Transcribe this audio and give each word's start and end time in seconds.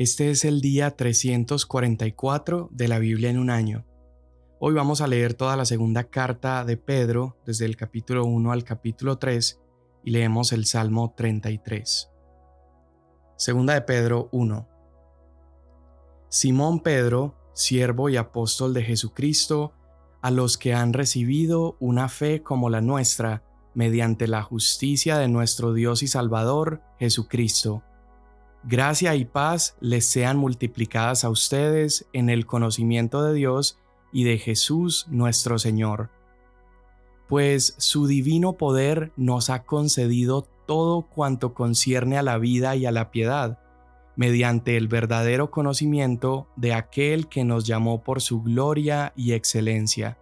Este 0.00 0.30
es 0.30 0.44
el 0.44 0.60
día 0.60 0.92
344 0.92 2.68
de 2.70 2.86
la 2.86 3.00
Biblia 3.00 3.30
en 3.30 3.38
un 3.40 3.50
año. 3.50 3.84
Hoy 4.60 4.72
vamos 4.72 5.00
a 5.00 5.08
leer 5.08 5.34
toda 5.34 5.56
la 5.56 5.64
segunda 5.64 6.04
carta 6.04 6.64
de 6.64 6.76
Pedro, 6.76 7.36
desde 7.44 7.64
el 7.64 7.76
capítulo 7.76 8.24
1 8.24 8.52
al 8.52 8.62
capítulo 8.62 9.18
3, 9.18 9.60
y 10.04 10.12
leemos 10.12 10.52
el 10.52 10.66
Salmo 10.66 11.14
33. 11.16 12.12
Segunda 13.36 13.74
de 13.74 13.80
Pedro 13.82 14.28
1. 14.30 14.68
Simón 16.28 16.78
Pedro, 16.78 17.34
siervo 17.52 18.08
y 18.08 18.16
apóstol 18.16 18.74
de 18.74 18.84
Jesucristo, 18.84 19.72
a 20.22 20.30
los 20.30 20.58
que 20.58 20.74
han 20.74 20.92
recibido 20.92 21.76
una 21.80 22.08
fe 22.08 22.44
como 22.44 22.70
la 22.70 22.80
nuestra, 22.80 23.42
mediante 23.74 24.28
la 24.28 24.44
justicia 24.44 25.18
de 25.18 25.26
nuestro 25.26 25.72
Dios 25.72 26.04
y 26.04 26.06
Salvador, 26.06 26.82
Jesucristo 27.00 27.82
Gracia 28.64 29.14
y 29.14 29.24
paz 29.24 29.76
les 29.80 30.04
sean 30.04 30.36
multiplicadas 30.36 31.24
a 31.24 31.30
ustedes 31.30 32.06
en 32.12 32.28
el 32.28 32.44
conocimiento 32.44 33.22
de 33.22 33.34
Dios 33.34 33.78
y 34.12 34.24
de 34.24 34.38
Jesús 34.38 35.06
nuestro 35.08 35.58
Señor. 35.58 36.10
Pues 37.28 37.74
su 37.78 38.06
divino 38.06 38.54
poder 38.54 39.12
nos 39.16 39.50
ha 39.50 39.64
concedido 39.64 40.48
todo 40.66 41.02
cuanto 41.02 41.54
concierne 41.54 42.18
a 42.18 42.22
la 42.22 42.38
vida 42.38 42.74
y 42.74 42.84
a 42.84 42.90
la 42.90 43.10
piedad, 43.10 43.58
mediante 44.16 44.76
el 44.76 44.88
verdadero 44.88 45.50
conocimiento 45.50 46.48
de 46.56 46.74
aquel 46.74 47.28
que 47.28 47.44
nos 47.44 47.64
llamó 47.64 48.02
por 48.02 48.20
su 48.20 48.42
gloria 48.42 49.12
y 49.14 49.32
excelencia. 49.32 50.18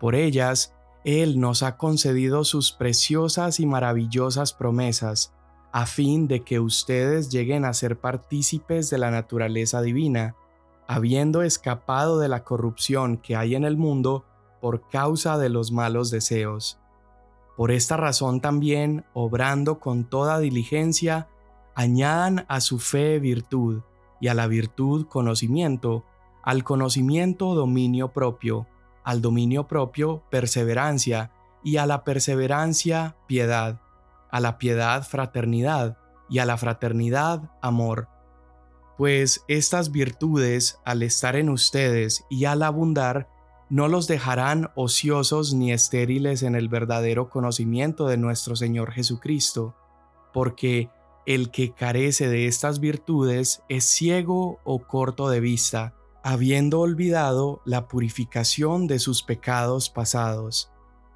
Por 0.00 0.16
ellas, 0.16 0.74
Él 1.04 1.38
nos 1.38 1.62
ha 1.62 1.76
concedido 1.76 2.44
sus 2.44 2.72
preciosas 2.72 3.60
y 3.60 3.66
maravillosas 3.66 4.52
promesas, 4.52 5.32
a 5.72 5.86
fin 5.86 6.28
de 6.28 6.40
que 6.40 6.60
ustedes 6.60 7.30
lleguen 7.30 7.64
a 7.64 7.72
ser 7.72 7.98
partícipes 7.98 8.90
de 8.90 8.98
la 8.98 9.10
naturaleza 9.10 9.80
divina, 9.80 10.36
habiendo 10.86 11.42
escapado 11.42 12.18
de 12.18 12.28
la 12.28 12.44
corrupción 12.44 13.16
que 13.16 13.36
hay 13.36 13.54
en 13.54 13.64
el 13.64 13.78
mundo 13.78 14.24
por 14.60 14.88
causa 14.90 15.38
de 15.38 15.48
los 15.48 15.72
malos 15.72 16.10
deseos. 16.10 16.78
Por 17.56 17.70
esta 17.70 17.96
razón 17.96 18.42
también, 18.42 19.06
obrando 19.14 19.80
con 19.80 20.04
toda 20.04 20.38
diligencia, 20.38 21.28
añadan 21.74 22.44
a 22.48 22.60
su 22.60 22.78
fe 22.78 23.18
virtud, 23.18 23.82
y 24.20 24.28
a 24.28 24.34
la 24.34 24.46
virtud 24.46 25.06
conocimiento, 25.06 26.04
al 26.44 26.62
conocimiento 26.64 27.54
dominio 27.54 28.12
propio, 28.12 28.68
al 29.02 29.20
dominio 29.20 29.66
propio 29.66 30.22
perseverancia, 30.30 31.32
y 31.64 31.78
a 31.78 31.86
la 31.86 32.04
perseverancia 32.04 33.16
piedad 33.26 33.80
a 34.32 34.40
la 34.40 34.58
piedad 34.58 35.04
fraternidad 35.04 35.96
y 36.28 36.40
a 36.40 36.46
la 36.46 36.56
fraternidad 36.56 37.50
amor. 37.60 38.08
Pues 38.98 39.44
estas 39.46 39.92
virtudes, 39.92 40.80
al 40.84 41.02
estar 41.02 41.36
en 41.36 41.48
ustedes 41.48 42.24
y 42.28 42.46
al 42.46 42.62
abundar, 42.62 43.28
no 43.68 43.88
los 43.88 44.06
dejarán 44.06 44.70
ociosos 44.74 45.54
ni 45.54 45.72
estériles 45.72 46.42
en 46.42 46.54
el 46.54 46.68
verdadero 46.68 47.30
conocimiento 47.30 48.06
de 48.06 48.16
nuestro 48.16 48.56
Señor 48.56 48.92
Jesucristo, 48.92 49.74
porque 50.32 50.90
el 51.24 51.50
que 51.50 51.72
carece 51.72 52.28
de 52.28 52.46
estas 52.46 52.80
virtudes 52.80 53.62
es 53.68 53.84
ciego 53.84 54.58
o 54.64 54.86
corto 54.86 55.30
de 55.30 55.40
vista, 55.40 55.94
habiendo 56.22 56.80
olvidado 56.80 57.62
la 57.64 57.88
purificación 57.88 58.86
de 58.86 58.98
sus 58.98 59.22
pecados 59.22 59.88
pasados. 59.88 60.70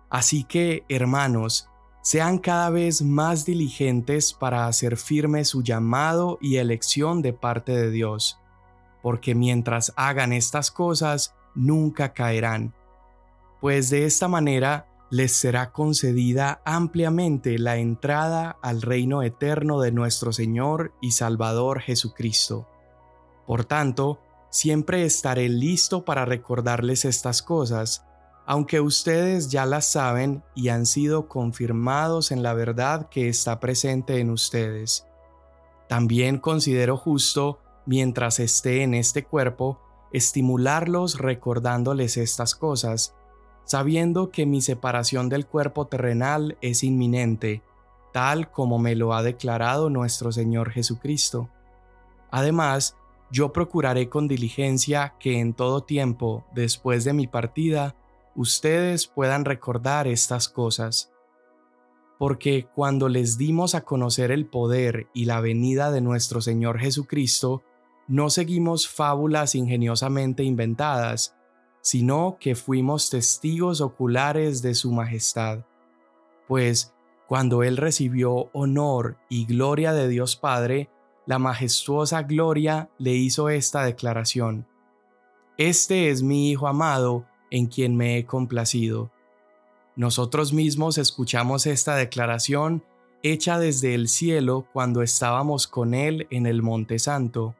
Así 0.08 0.44
que, 0.44 0.84
hermanos, 0.88 1.68
sean 2.06 2.38
cada 2.38 2.70
vez 2.70 3.02
más 3.02 3.44
diligentes 3.44 4.32
para 4.32 4.68
hacer 4.68 4.96
firme 4.96 5.44
su 5.44 5.64
llamado 5.64 6.38
y 6.40 6.58
elección 6.58 7.20
de 7.20 7.32
parte 7.32 7.72
de 7.72 7.90
Dios, 7.90 8.38
porque 9.02 9.34
mientras 9.34 9.92
hagan 9.96 10.32
estas 10.32 10.70
cosas, 10.70 11.34
nunca 11.56 12.12
caerán, 12.12 12.74
pues 13.60 13.90
de 13.90 14.04
esta 14.04 14.28
manera 14.28 14.86
les 15.10 15.32
será 15.32 15.72
concedida 15.72 16.62
ampliamente 16.64 17.58
la 17.58 17.78
entrada 17.78 18.56
al 18.62 18.82
reino 18.82 19.24
eterno 19.24 19.80
de 19.80 19.90
nuestro 19.90 20.32
Señor 20.32 20.92
y 21.00 21.10
Salvador 21.10 21.80
Jesucristo. 21.80 22.68
Por 23.48 23.64
tanto, 23.64 24.20
siempre 24.48 25.04
estaré 25.04 25.48
listo 25.48 26.04
para 26.04 26.24
recordarles 26.24 27.04
estas 27.04 27.42
cosas, 27.42 28.05
aunque 28.46 28.80
ustedes 28.80 29.48
ya 29.48 29.66
las 29.66 29.90
saben 29.90 30.44
y 30.54 30.68
han 30.68 30.86
sido 30.86 31.28
confirmados 31.28 32.30
en 32.30 32.44
la 32.44 32.54
verdad 32.54 33.08
que 33.08 33.28
está 33.28 33.58
presente 33.58 34.20
en 34.20 34.30
ustedes. 34.30 35.04
También 35.88 36.38
considero 36.38 36.96
justo, 36.96 37.58
mientras 37.86 38.38
esté 38.38 38.82
en 38.82 38.94
este 38.94 39.24
cuerpo, 39.24 39.80
estimularlos 40.12 41.18
recordándoles 41.18 42.16
estas 42.16 42.54
cosas, 42.54 43.14
sabiendo 43.64 44.30
que 44.30 44.46
mi 44.46 44.60
separación 44.60 45.28
del 45.28 45.46
cuerpo 45.46 45.88
terrenal 45.88 46.56
es 46.60 46.84
inminente, 46.84 47.62
tal 48.12 48.52
como 48.52 48.78
me 48.78 48.94
lo 48.94 49.12
ha 49.12 49.24
declarado 49.24 49.90
nuestro 49.90 50.30
Señor 50.30 50.70
Jesucristo. 50.70 51.50
Además, 52.30 52.96
yo 53.32 53.52
procuraré 53.52 54.08
con 54.08 54.28
diligencia 54.28 55.14
que 55.18 55.40
en 55.40 55.52
todo 55.52 55.82
tiempo, 55.82 56.44
después 56.54 57.02
de 57.02 57.12
mi 57.12 57.26
partida, 57.26 57.96
ustedes 58.36 59.06
puedan 59.06 59.44
recordar 59.44 60.06
estas 60.06 60.48
cosas. 60.48 61.12
Porque 62.18 62.68
cuando 62.74 63.08
les 63.08 63.36
dimos 63.36 63.74
a 63.74 63.82
conocer 63.82 64.30
el 64.30 64.46
poder 64.46 65.08
y 65.12 65.24
la 65.24 65.40
venida 65.40 65.90
de 65.90 66.00
nuestro 66.00 66.40
Señor 66.40 66.78
Jesucristo, 66.78 67.62
no 68.08 68.30
seguimos 68.30 68.88
fábulas 68.88 69.54
ingeniosamente 69.54 70.44
inventadas, 70.44 71.36
sino 71.80 72.36
que 72.40 72.54
fuimos 72.54 73.10
testigos 73.10 73.80
oculares 73.80 74.62
de 74.62 74.74
su 74.74 74.92
majestad. 74.92 75.64
Pues, 76.48 76.94
cuando 77.26 77.62
Él 77.62 77.76
recibió 77.76 78.50
honor 78.52 79.18
y 79.28 79.46
gloria 79.46 79.92
de 79.92 80.08
Dios 80.08 80.36
Padre, 80.36 80.88
la 81.26 81.38
majestuosa 81.38 82.22
gloria 82.22 82.88
le 82.98 83.12
hizo 83.12 83.48
esta 83.50 83.84
declaración. 83.84 84.66
Este 85.58 86.10
es 86.10 86.22
mi 86.22 86.50
Hijo 86.50 86.68
amado, 86.68 87.26
en 87.50 87.66
quien 87.66 87.96
me 87.96 88.18
he 88.18 88.26
complacido. 88.26 89.10
Nosotros 89.96 90.52
mismos 90.52 90.98
escuchamos 90.98 91.66
esta 91.66 91.96
declaración 91.96 92.84
hecha 93.22 93.58
desde 93.58 93.94
el 93.94 94.08
cielo 94.08 94.66
cuando 94.72 95.02
estábamos 95.02 95.66
con 95.66 95.94
Él 95.94 96.26
en 96.30 96.46
el 96.46 96.62
Monte 96.62 96.98
Santo. 96.98 97.54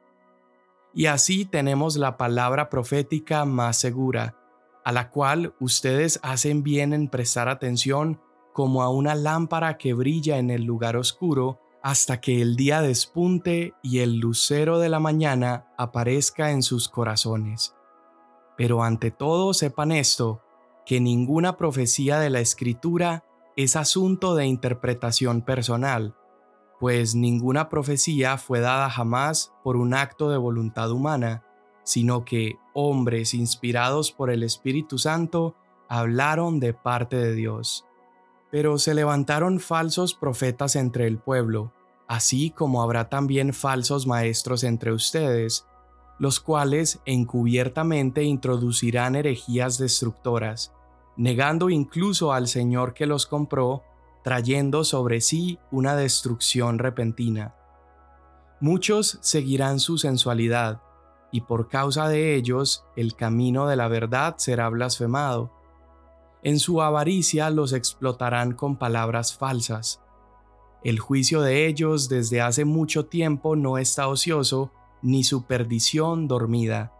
Y 0.93 1.07
así 1.07 1.45
tenemos 1.45 1.97
la 1.97 2.17
palabra 2.17 2.69
profética 2.69 3.45
más 3.45 3.77
segura, 3.77 4.35
a 4.83 4.91
la 4.91 5.09
cual 5.09 5.53
ustedes 5.59 6.19
hacen 6.23 6.63
bien 6.63 6.93
en 6.93 7.07
prestar 7.07 7.49
atención 7.49 8.19
como 8.53 8.81
a 8.81 8.89
una 8.89 9.13
lámpara 9.13 9.77
que 9.77 9.93
brilla 9.93 10.37
en 10.37 10.49
el 10.49 10.63
lugar 10.63 10.95
oscuro 10.95 11.59
hasta 11.83 12.19
que 12.19 12.41
el 12.41 12.55
día 12.55 12.81
despunte 12.81 13.73
y 13.81 13.99
el 13.99 14.17
lucero 14.17 14.79
de 14.79 14.89
la 14.89 14.99
mañana 14.99 15.67
aparezca 15.77 16.51
en 16.51 16.63
sus 16.63 16.89
corazones. 16.89 17.76
Pero 18.57 18.83
ante 18.83 19.11
todo 19.11 19.53
sepan 19.53 19.91
esto, 19.91 20.41
que 20.85 20.99
ninguna 20.99 21.57
profecía 21.57 22.19
de 22.19 22.29
la 22.29 22.39
Escritura 22.39 23.23
es 23.55 23.75
asunto 23.75 24.35
de 24.35 24.45
interpretación 24.45 25.41
personal, 25.41 26.15
pues 26.79 27.15
ninguna 27.15 27.69
profecía 27.69 28.37
fue 28.37 28.59
dada 28.59 28.89
jamás 28.89 29.53
por 29.63 29.77
un 29.77 29.93
acto 29.93 30.29
de 30.29 30.37
voluntad 30.37 30.91
humana, 30.91 31.43
sino 31.83 32.23
que 32.23 32.57
hombres 32.73 33.33
inspirados 33.33 34.11
por 34.11 34.29
el 34.29 34.43
Espíritu 34.43 34.97
Santo 34.97 35.55
hablaron 35.87 36.59
de 36.59 36.73
parte 36.73 37.15
de 37.15 37.33
Dios. 37.33 37.85
Pero 38.51 38.77
se 38.77 38.93
levantaron 38.93 39.59
falsos 39.59 40.13
profetas 40.13 40.75
entre 40.75 41.07
el 41.07 41.17
pueblo, 41.17 41.73
así 42.07 42.51
como 42.51 42.81
habrá 42.81 43.09
también 43.09 43.53
falsos 43.53 44.07
maestros 44.07 44.63
entre 44.63 44.91
ustedes, 44.91 45.66
los 46.19 46.39
cuales 46.39 46.99
encubiertamente 47.05 48.23
introducirán 48.23 49.15
herejías 49.15 49.77
destructoras, 49.77 50.73
negando 51.15 51.69
incluso 51.69 52.33
al 52.33 52.47
Señor 52.47 52.93
que 52.93 53.05
los 53.05 53.25
compró, 53.25 53.83
trayendo 54.23 54.83
sobre 54.83 55.21
sí 55.21 55.59
una 55.71 55.95
destrucción 55.95 56.79
repentina. 56.79 57.55
Muchos 58.59 59.19
seguirán 59.21 59.79
su 59.79 59.97
sensualidad, 59.97 60.81
y 61.31 61.41
por 61.41 61.67
causa 61.67 62.07
de 62.07 62.35
ellos 62.35 62.85
el 62.95 63.15
camino 63.15 63.67
de 63.67 63.75
la 63.75 63.87
verdad 63.87 64.35
será 64.37 64.69
blasfemado. 64.69 65.51
En 66.41 66.59
su 66.59 66.81
avaricia 66.81 67.49
los 67.49 67.73
explotarán 67.73 68.53
con 68.53 68.77
palabras 68.77 69.35
falsas. 69.35 70.01
El 70.83 70.99
juicio 70.99 71.41
de 71.41 71.67
ellos 71.67 72.09
desde 72.09 72.41
hace 72.41 72.65
mucho 72.65 73.05
tiempo 73.05 73.55
no 73.55 73.77
está 73.77 74.07
ocioso, 74.07 74.71
ni 75.01 75.23
su 75.23 75.43
perdición 75.43 76.27
dormida. 76.27 76.93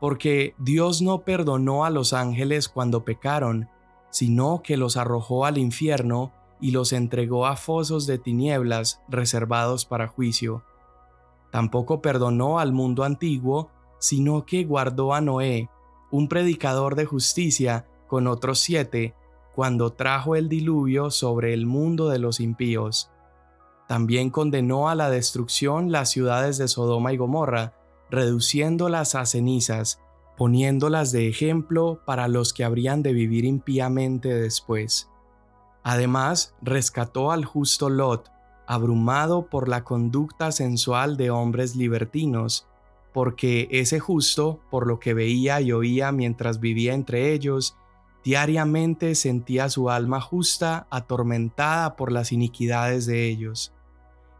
Porque 0.00 0.54
Dios 0.58 1.02
no 1.02 1.20
perdonó 1.20 1.84
a 1.84 1.90
los 1.90 2.12
ángeles 2.12 2.68
cuando 2.68 3.04
pecaron, 3.04 3.68
sino 4.10 4.62
que 4.62 4.76
los 4.76 4.96
arrojó 4.96 5.44
al 5.44 5.58
infierno 5.58 6.32
y 6.60 6.70
los 6.70 6.92
entregó 6.92 7.46
a 7.46 7.56
fosos 7.56 8.06
de 8.06 8.18
tinieblas 8.18 9.02
reservados 9.08 9.84
para 9.84 10.08
juicio. 10.08 10.64
Tampoco 11.50 12.02
perdonó 12.02 12.58
al 12.58 12.72
mundo 12.72 13.04
antiguo, 13.04 13.70
sino 13.98 14.44
que 14.44 14.64
guardó 14.64 15.14
a 15.14 15.20
Noé, 15.20 15.70
un 16.10 16.28
predicador 16.28 16.94
de 16.94 17.04
justicia, 17.04 17.86
con 18.06 18.26
otros 18.26 18.60
siete, 18.60 19.14
cuando 19.54 19.90
trajo 19.90 20.36
el 20.36 20.48
diluvio 20.48 21.10
sobre 21.10 21.54
el 21.54 21.66
mundo 21.66 22.08
de 22.08 22.18
los 22.18 22.40
impíos. 22.40 23.10
También 23.86 24.30
condenó 24.30 24.88
a 24.88 24.94
la 24.94 25.10
destrucción 25.10 25.92
las 25.92 26.10
ciudades 26.10 26.58
de 26.58 26.68
Sodoma 26.68 27.12
y 27.12 27.16
Gomorra, 27.16 27.74
reduciéndolas 28.10 29.14
a 29.14 29.26
cenizas, 29.26 30.00
poniéndolas 30.36 31.12
de 31.12 31.28
ejemplo 31.28 32.00
para 32.04 32.28
los 32.28 32.52
que 32.52 32.64
habrían 32.64 33.02
de 33.02 33.12
vivir 33.12 33.44
impíamente 33.44 34.34
después. 34.34 35.08
Además, 35.82 36.54
rescató 36.62 37.30
al 37.30 37.44
justo 37.44 37.88
Lot, 37.88 38.30
abrumado 38.66 39.46
por 39.46 39.68
la 39.68 39.84
conducta 39.84 40.50
sensual 40.50 41.16
de 41.16 41.30
hombres 41.30 41.76
libertinos, 41.76 42.66
porque 43.14 43.68
ese 43.70 44.00
justo, 44.00 44.60
por 44.70 44.86
lo 44.86 44.98
que 44.98 45.14
veía 45.14 45.60
y 45.60 45.72
oía 45.72 46.10
mientras 46.10 46.58
vivía 46.58 46.92
entre 46.92 47.32
ellos, 47.32 47.76
diariamente 48.24 49.14
sentía 49.14 49.70
su 49.70 49.88
alma 49.88 50.20
justa 50.20 50.88
atormentada 50.90 51.94
por 51.94 52.10
las 52.10 52.32
iniquidades 52.32 53.06
de 53.06 53.28
ellos. 53.28 53.72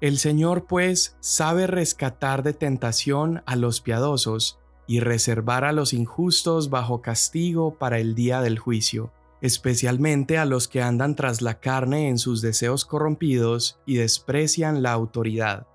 El 0.01 0.19
Señor 0.19 0.67
pues 0.67 1.17
sabe 1.21 1.67
rescatar 1.67 2.43
de 2.43 2.53
tentación 2.53 3.43
a 3.47 3.57
los 3.57 3.81
piadosos 3.81 4.59
y 4.87 5.01
reservar 5.01 5.65
a 5.65 5.73
los 5.73 5.95
injustos 5.95 6.69
bajo 6.69 7.01
castigo 7.01 7.79
para 7.79 7.99
el 7.99 8.15
día 8.15 8.43
del 8.43 8.59
juicio, 8.59 9.13
especialmente 9.41 10.37
a 10.37 10.45
los 10.45 10.69
que 10.69 10.83
andan 10.83 11.17
tras 11.17 11.41
la 11.41 11.61
carne 11.61 12.09
en 12.09 12.19
sus 12.19 12.43
deseos 12.43 12.85
corrompidos 12.85 13.81
y 13.87 13.97
desprecian 13.97 14.83
la 14.83 14.93
autoridad. 14.93 15.67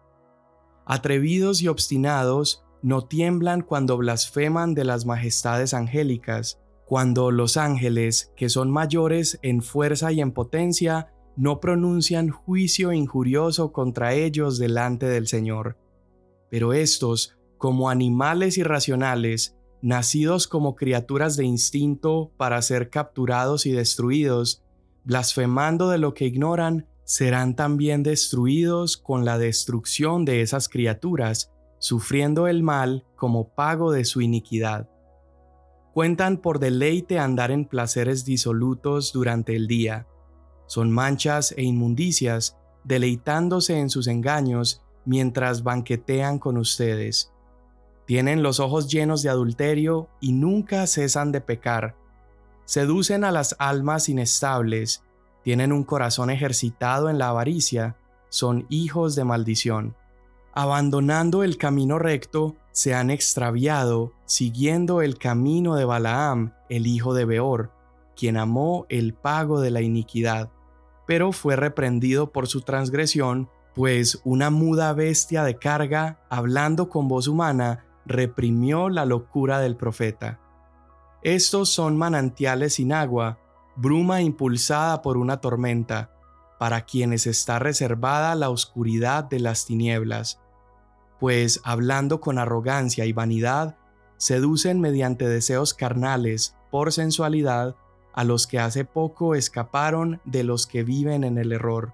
Atrevidos 0.85 1.62
y 1.63 1.68
obstinados, 1.68 2.63
no 2.83 3.06
tiemblan 3.06 3.62
cuando 3.62 3.97
blasfeman 3.97 4.75
de 4.75 4.85
las 4.85 5.06
majestades 5.06 5.73
angélicas, 5.73 6.59
cuando 6.85 7.31
los 7.31 7.57
ángeles, 7.57 8.33
que 8.35 8.50
son 8.50 8.69
mayores 8.69 9.39
en 9.41 9.62
fuerza 9.62 10.12
y 10.12 10.21
en 10.21 10.31
potencia, 10.31 11.12
no 11.42 11.60
pronuncian 11.60 12.30
juicio 12.30 12.94
injurioso 12.94 13.72
contra 13.72 14.14
ellos 14.14 14.60
delante 14.60 15.08
del 15.08 15.26
Señor. 15.26 15.76
Pero 16.52 16.72
estos, 16.72 17.36
como 17.58 17.90
animales 17.90 18.60
irracionales, 18.60 19.58
nacidos 19.82 20.48
como 20.48 20.76
criaturas 20.76 21.38
de 21.38 21.46
instinto 21.46 22.32
para 22.38 22.62
ser 22.62 22.92
capturados 22.92 23.66
y 23.66 23.72
destruidos, 23.72 24.64
blasfemando 25.04 25.90
de 25.90 25.98
lo 25.98 26.14
que 26.14 26.26
ignoran, 26.26 26.86
serán 27.06 27.56
también 27.56 28.04
destruidos 28.04 28.96
con 28.96 29.26
la 29.26 29.40
destrucción 29.40 30.26
de 30.26 30.42
esas 30.42 30.70
criaturas, 30.70 31.52
sufriendo 31.80 32.48
el 32.48 32.62
mal 32.62 33.04
como 33.16 33.56
pago 33.56 33.92
de 33.92 34.06
su 34.06 34.22
iniquidad. 34.22 34.92
Cuentan 35.92 36.38
por 36.38 36.60
deleite 36.60 37.18
andar 37.18 37.50
en 37.50 37.66
placeres 37.66 38.26
disolutos 38.26 39.12
durante 39.12 39.56
el 39.56 39.66
día, 39.66 40.06
son 40.71 40.89
manchas 40.89 41.53
e 41.57 41.63
inmundicias, 41.63 42.56
deleitándose 42.85 43.77
en 43.77 43.89
sus 43.89 44.07
engaños 44.07 44.81
mientras 45.03 45.63
banquetean 45.63 46.39
con 46.39 46.56
ustedes. 46.57 47.33
Tienen 48.06 48.41
los 48.41 48.62
ojos 48.62 48.89
llenos 48.89 49.21
de 49.21 49.27
adulterio 49.27 50.07
y 50.21 50.31
nunca 50.31 50.88
cesan 50.88 51.33
de 51.33 51.41
pecar. 51.41 51.97
Seducen 52.63 53.25
a 53.25 53.33
las 53.33 53.57
almas 53.59 54.07
inestables, 54.07 55.03
tienen 55.44 55.73
un 55.73 55.83
corazón 55.83 56.29
ejercitado 56.29 57.09
en 57.09 57.18
la 57.18 57.27
avaricia, 57.27 57.97
son 58.29 58.65
hijos 58.69 59.13
de 59.13 59.25
maldición. 59.25 59.97
Abandonando 60.53 61.44
el 61.44 61.57
camino 61.57 62.00
recto, 62.00 62.56
se 62.71 62.94
han 62.94 63.09
extraviado, 63.09 64.13
siguiendo 64.25 65.01
el 65.01 65.18
camino 65.18 65.75
de 65.75 65.83
Balaam, 65.83 66.53
el 66.69 66.88
hijo 66.88 67.13
de 67.13 67.25
Beor, 67.25 67.73
quien 68.15 68.38
amó 68.38 68.85
el 68.88 69.13
pago 69.13 69.59
de 69.59 69.71
la 69.71 69.81
iniquidad 69.81 70.50
pero 71.12 71.34
fue 71.34 71.58
reprendido 71.58 72.31
por 72.31 72.48
su 72.48 72.62
transgresión, 72.62 73.50
pues 73.75 74.22
una 74.24 74.50
muda 74.50 74.94
bestia 74.94 75.44
de 75.44 75.58
carga, 75.58 76.22
hablando 76.30 76.88
con 76.88 77.10
voz 77.10 77.28
humana, 77.28 77.84
reprimió 78.06 78.88
la 78.88 79.04
locura 79.04 79.60
del 79.60 79.75
profeta. 79.75 80.40
Estos 81.22 81.68
son 81.68 81.98
manantiales 81.98 82.75
sin 82.75 82.94
agua, 82.94 83.40
bruma 83.75 84.22
impulsada 84.22 85.02
por 85.02 85.18
una 85.18 85.42
tormenta, 85.42 86.12
para 86.58 86.86
quienes 86.86 87.28
está 87.28 87.60
reservada 87.60 88.34
la 88.36 88.50
oscuridad 88.50 89.25
de 89.25 89.42
las 89.42 89.66
tinieblas, 89.66 90.40
pues 91.19 91.60
hablando 91.66 92.22
con 92.22 92.40
arrogancia 92.40 93.04
y 93.04 93.12
vanidad, 93.12 93.75
seducen 94.16 94.80
mediante 94.80 95.28
deseos 95.28 95.74
carnales, 95.74 96.56
por 96.72 96.94
sensualidad, 96.94 97.75
a 98.13 98.24
los 98.24 98.48
que 98.48 98.60
hace 98.60 98.86
poco 98.86 99.36
escaparon 99.36 100.22
de 100.25 100.44
los 100.44 100.68
que 100.68 100.84
viven 100.84 101.24
en 101.24 101.38
el 101.38 101.52
error. 101.52 101.94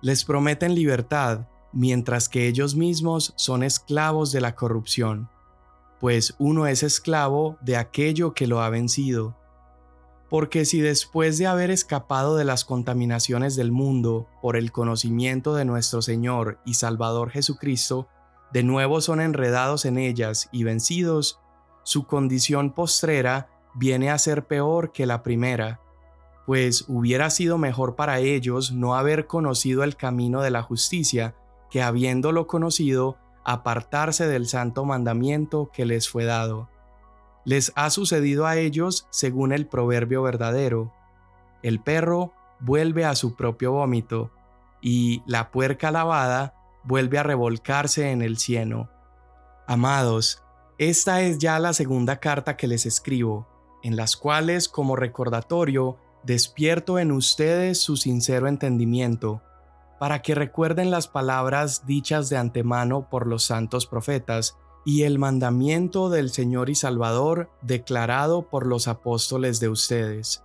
Les 0.00 0.24
prometen 0.24 0.74
libertad, 0.74 1.48
mientras 1.72 2.28
que 2.28 2.46
ellos 2.46 2.74
mismos 2.74 3.32
son 3.36 3.62
esclavos 3.62 4.32
de 4.32 4.40
la 4.40 4.54
corrupción, 4.54 5.28
pues 6.00 6.34
uno 6.38 6.66
es 6.66 6.82
esclavo 6.82 7.58
de 7.60 7.76
aquello 7.76 8.32
que 8.32 8.46
lo 8.46 8.60
ha 8.60 8.70
vencido. 8.70 9.36
Porque 10.30 10.64
si 10.64 10.80
después 10.80 11.38
de 11.38 11.46
haber 11.46 11.70
escapado 11.70 12.36
de 12.36 12.44
las 12.44 12.64
contaminaciones 12.64 13.56
del 13.56 13.72
mundo 13.72 14.28
por 14.42 14.56
el 14.56 14.72
conocimiento 14.72 15.54
de 15.54 15.64
nuestro 15.64 16.02
Señor 16.02 16.60
y 16.64 16.74
Salvador 16.74 17.30
Jesucristo, 17.30 18.08
de 18.52 18.62
nuevo 18.62 19.00
son 19.00 19.20
enredados 19.20 19.84
en 19.84 19.98
ellas 19.98 20.48
y 20.52 20.64
vencidos, 20.64 21.40
su 21.82 22.06
condición 22.06 22.72
postrera 22.72 23.48
viene 23.78 24.10
a 24.10 24.18
ser 24.18 24.46
peor 24.46 24.92
que 24.92 25.06
la 25.06 25.22
primera, 25.22 25.80
pues 26.46 26.84
hubiera 26.88 27.30
sido 27.30 27.58
mejor 27.58 27.94
para 27.94 28.18
ellos 28.18 28.72
no 28.72 28.96
haber 28.96 29.26
conocido 29.26 29.84
el 29.84 29.96
camino 29.96 30.40
de 30.40 30.50
la 30.50 30.62
justicia 30.62 31.36
que 31.70 31.82
habiéndolo 31.82 32.46
conocido, 32.46 33.18
apartarse 33.44 34.26
del 34.26 34.46
santo 34.48 34.84
mandamiento 34.84 35.70
que 35.72 35.84
les 35.84 36.08
fue 36.08 36.24
dado. 36.24 36.68
Les 37.44 37.72
ha 37.76 37.90
sucedido 37.90 38.46
a 38.46 38.56
ellos 38.56 39.06
según 39.10 39.52
el 39.52 39.66
proverbio 39.66 40.22
verdadero. 40.22 40.92
El 41.62 41.80
perro 41.80 42.32
vuelve 42.60 43.04
a 43.04 43.14
su 43.14 43.36
propio 43.36 43.72
vómito, 43.72 44.32
y 44.80 45.22
la 45.26 45.50
puerca 45.50 45.90
lavada 45.90 46.54
vuelve 46.84 47.18
a 47.18 47.22
revolcarse 47.22 48.10
en 48.10 48.22
el 48.22 48.38
cieno. 48.38 48.88
Amados, 49.66 50.42
esta 50.78 51.20
es 51.22 51.38
ya 51.38 51.58
la 51.58 51.72
segunda 51.72 52.20
carta 52.20 52.56
que 52.56 52.68
les 52.68 52.86
escribo 52.86 53.46
en 53.82 53.96
las 53.96 54.16
cuales 54.16 54.68
como 54.68 54.96
recordatorio 54.96 55.96
despierto 56.24 56.98
en 56.98 57.12
ustedes 57.12 57.80
su 57.80 57.96
sincero 57.96 58.48
entendimiento, 58.48 59.42
para 59.98 60.22
que 60.22 60.34
recuerden 60.34 60.90
las 60.90 61.08
palabras 61.08 61.86
dichas 61.86 62.28
de 62.28 62.36
antemano 62.36 63.08
por 63.08 63.26
los 63.26 63.44
santos 63.44 63.86
profetas 63.86 64.56
y 64.84 65.02
el 65.02 65.18
mandamiento 65.18 66.08
del 66.08 66.30
Señor 66.30 66.70
y 66.70 66.74
Salvador 66.74 67.50
declarado 67.62 68.48
por 68.48 68.66
los 68.66 68.88
apóstoles 68.88 69.60
de 69.60 69.68
ustedes. 69.68 70.44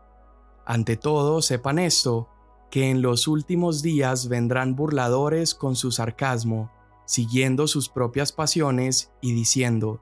Ante 0.65 0.97
todo, 0.97 1.41
sepan 1.41 1.79
esto, 1.79 2.29
que 2.71 2.89
en 2.89 3.01
los 3.01 3.27
últimos 3.27 3.83
días 3.83 4.29
vendrán 4.29 4.75
burladores 4.75 5.53
con 5.53 5.75
su 5.75 5.91
sarcasmo, 5.91 6.71
siguiendo 7.05 7.67
sus 7.67 7.89
propias 7.89 8.31
pasiones 8.31 9.11
y 9.21 9.33
diciendo, 9.33 10.01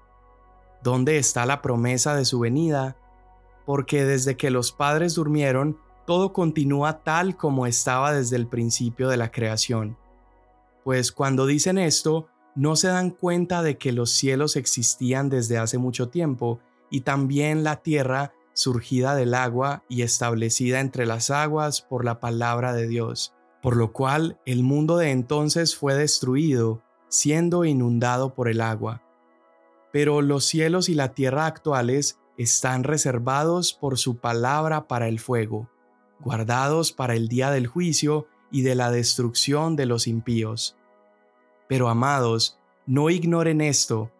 ¿Dónde 0.83 1.17
está 1.17 1.45
la 1.45 1.61
promesa 1.61 2.15
de 2.15 2.25
su 2.25 2.39
venida? 2.39 2.95
Porque 3.65 4.05
desde 4.05 4.37
que 4.37 4.49
los 4.49 4.71
padres 4.71 5.15
durmieron, 5.15 5.77
todo 6.05 6.33
continúa 6.33 7.03
tal 7.03 7.37
como 7.37 7.67
estaba 7.67 8.11
desde 8.13 8.35
el 8.35 8.47
principio 8.47 9.09
de 9.09 9.17
la 9.17 9.31
creación. 9.31 9.97
Pues 10.83 11.11
cuando 11.11 11.45
dicen 11.45 11.77
esto, 11.77 12.27
no 12.55 12.75
se 12.75 12.87
dan 12.87 13.11
cuenta 13.11 13.63
de 13.63 13.77
que 13.77 13.91
los 13.91 14.11
cielos 14.11 14.55
existían 14.55 15.29
desde 15.29 15.57
hace 15.57 15.77
mucho 15.77 16.09
tiempo 16.09 16.59
y 16.89 17.01
también 17.01 17.63
la 17.63 17.77
tierra 17.77 18.33
surgida 18.53 19.15
del 19.15 19.33
agua 19.33 19.83
y 19.87 20.01
establecida 20.01 20.79
entre 20.79 21.05
las 21.05 21.29
aguas 21.29 21.81
por 21.81 22.03
la 22.03 22.19
palabra 22.19 22.73
de 22.73 22.87
Dios, 22.87 23.33
por 23.61 23.77
lo 23.77 23.93
cual 23.93 24.39
el 24.45 24.63
mundo 24.63 24.97
de 24.97 25.11
entonces 25.11 25.75
fue 25.75 25.95
destruido, 25.95 26.81
siendo 27.07 27.63
inundado 27.63 28.33
por 28.33 28.49
el 28.49 28.61
agua. 28.61 29.01
Pero 29.93 30.21
los 30.21 30.45
cielos 30.45 30.89
y 30.89 30.95
la 30.95 31.13
tierra 31.13 31.45
actuales 31.45 32.19
están 32.37 32.83
reservados 32.83 33.73
por 33.73 33.97
su 33.97 34.17
palabra 34.17 34.87
para 34.87 35.07
el 35.07 35.19
fuego, 35.19 35.69
guardados 36.19 36.91
para 36.91 37.15
el 37.15 37.27
día 37.27 37.51
del 37.51 37.67
juicio 37.67 38.27
y 38.51 38.61
de 38.61 38.75
la 38.75 38.91
destrucción 38.91 39.75
de 39.75 39.85
los 39.85 40.07
impíos. 40.07 40.75
Pero 41.67 41.89
amados, 41.89 42.59
no 42.85 43.09
ignoren 43.09 43.61
esto, 43.61 44.11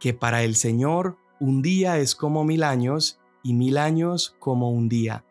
que 0.00 0.14
para 0.14 0.42
el 0.42 0.56
Señor 0.56 1.16
un 1.40 1.62
día 1.62 1.98
es 1.98 2.14
como 2.14 2.44
mil 2.44 2.62
años 2.62 3.20
y 3.42 3.54
mil 3.54 3.78
años 3.78 4.34
como 4.38 4.70
un 4.70 4.88
día. 4.88 5.24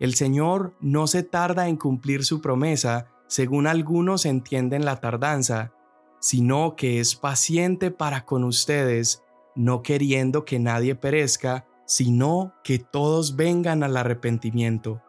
El 0.00 0.14
Señor 0.14 0.74
no 0.80 1.06
se 1.06 1.22
tarda 1.22 1.68
en 1.68 1.76
cumplir 1.76 2.24
su 2.24 2.40
promesa, 2.40 3.08
según 3.26 3.66
algunos 3.66 4.24
entienden 4.26 4.84
la 4.84 5.00
tardanza, 5.00 5.72
sino 6.20 6.76
que 6.76 7.00
es 7.00 7.14
paciente 7.14 7.90
para 7.90 8.24
con 8.24 8.44
ustedes, 8.44 9.22
no 9.54 9.82
queriendo 9.82 10.44
que 10.44 10.58
nadie 10.58 10.94
perezca, 10.94 11.66
sino 11.86 12.54
que 12.62 12.78
todos 12.78 13.36
vengan 13.36 13.82
al 13.82 13.96
arrepentimiento. 13.96 15.02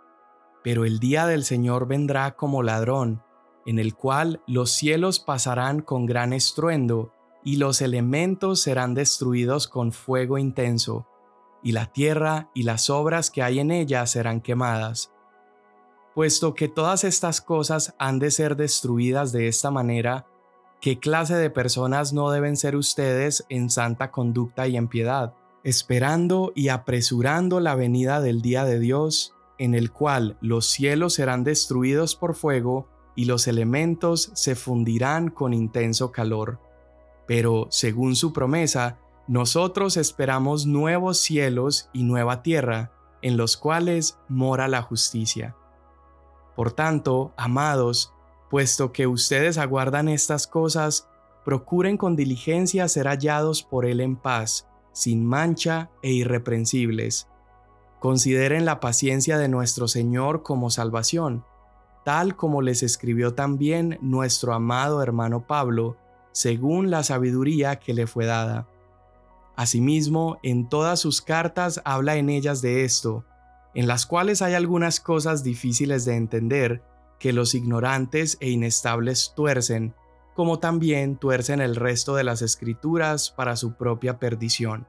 Pero 0.63 0.86
el 0.86 1.00
día 1.00 1.25
del 1.27 1.43
Señor 1.43 1.88
vendrá 1.88 2.36
como 2.36 2.63
ladrón, 2.63 3.22
en 3.65 3.79
el 3.79 3.96
cual 3.96 4.41
los 4.48 4.72
cielos 4.72 5.19
pasarán 5.19 5.81
con 5.81 6.05
gran 6.05 6.34
estruendo, 6.34 7.13
y 7.43 7.58
los 7.58 7.81
elementos 7.81 8.62
serán 8.62 8.93
destruidos 8.93 9.67
con 9.67 9.91
fuego 9.91 10.38
intenso, 10.38 11.08
y 11.63 11.72
la 11.74 11.91
tierra 11.91 12.50
y 12.53 12.63
las 12.63 12.89
obras 12.89 13.31
que 13.31 13.43
hay 13.43 13.60
en 13.60 13.72
ella 13.72 14.05
serán 14.05 14.41
quemadas. 14.41 15.13
Puesto 16.15 16.53
que 16.53 16.67
todas 16.67 17.03
estas 17.03 17.41
cosas 17.41 17.93
han 18.00 18.19
de 18.19 18.31
ser 18.31 18.55
destruidas 18.55 19.31
de 19.31 19.48
esta 19.48 19.72
manera, 19.72 20.27
¿qué 20.81 21.00
clase 21.00 21.36
de 21.36 21.50
personas 21.50 22.13
no 22.13 22.31
deben 22.31 22.55
ser 22.57 22.75
ustedes 22.75 23.45
en 23.50 23.69
santa 23.69 24.12
conducta 24.12 24.67
y 24.67 24.77
en 24.77 24.88
piedad, 24.88 25.33
esperando 25.63 26.51
y 26.55 26.69
apresurando 26.69 27.59
la 27.59 27.75
venida 27.75 28.21
del 28.21 28.41
día 28.41 28.63
de 28.65 28.79
Dios, 28.79 29.36
en 29.57 29.75
el 29.75 29.91
cual 29.91 30.38
los 30.41 30.67
cielos 30.67 31.15
serán 31.15 31.43
destruidos 31.43 32.15
por 32.15 32.36
fuego 32.36 32.88
y 33.15 33.25
los 33.25 33.48
elementos 33.48 34.31
se 34.33 34.55
fundirán 34.55 35.29
con 35.29 35.53
intenso 35.53 36.12
calor? 36.12 36.59
Pero, 37.27 37.67
según 37.69 38.15
su 38.15 38.33
promesa, 38.33 38.98
nosotros 39.27 39.98
esperamos 39.98 40.65
nuevos 40.65 41.19
cielos 41.19 41.89
y 41.93 42.03
nueva 42.03 42.41
tierra, 42.41 42.91
en 43.21 43.38
los 43.38 43.57
cuales 43.57 44.17
mora 44.27 44.67
la 44.67 44.81
justicia. 44.81 45.55
Por 46.55 46.71
tanto, 46.71 47.33
amados, 47.38 48.13
puesto 48.50 48.91
que 48.91 49.08
ustedes 49.08 49.58
aguardan 49.58 50.10
estas 50.10 50.48
cosas, 50.48 51.08
procuren 51.46 51.98
con 51.98 52.15
diligencia 52.15 52.88
ser 52.88 53.08
hallados 53.08 53.63
por 53.63 53.86
Él 53.86 54.01
en 54.01 54.15
paz, 54.15 54.68
sin 54.91 55.25
mancha 55.25 55.89
e 56.01 56.12
irreprensibles. 56.12 57.27
Consideren 58.00 58.65
la 58.65 58.79
paciencia 58.79 59.38
de 59.38 59.50
nuestro 59.50 59.88
Señor 59.88 60.44
como 60.44 60.70
salvación, 60.70 61.44
tal 62.06 62.36
como 62.36 62.62
les 62.62 62.82
escribió 62.82 63.34
también 63.34 63.98
nuestro 64.01 64.53
amado 64.53 65.03
hermano 65.03 65.46
Pablo, 65.46 65.98
según 66.32 66.89
la 66.89 67.03
sabiduría 67.03 67.77
que 67.77 67.94
le 67.94 68.08
fue 68.08 68.25
dada. 68.25 68.68
Asimismo, 69.56 70.39
en 70.41 70.70
todas 70.70 71.00
sus 71.00 71.22
cartas 71.22 71.82
habla 71.84 72.15
en 72.15 72.29
ellas 72.29 72.62
de 72.62 72.86
esto, 72.86 73.25
en 73.75 73.88
las 73.88 74.06
cuales 74.06 74.41
hay 74.41 74.53
algunas 74.53 75.00
cosas 75.00 75.44
difíciles 75.44 76.06
de 76.06 76.15
entender 76.15 76.82
que 77.19 77.33
los 77.33 77.53
ignorantes 77.53 78.38
e 78.39 78.49
inestables 78.49 79.33
tuercen, 79.35 79.93
como 80.35 80.59
también 80.59 81.17
tuercen 81.17 81.59
el 81.59 81.75
resto 81.75 82.15
de 82.15 82.23
las 82.23 82.41
escrituras 82.41 83.29
para 83.29 83.57
su 83.57 83.73
propia 83.73 84.19
perdición. 84.19 84.88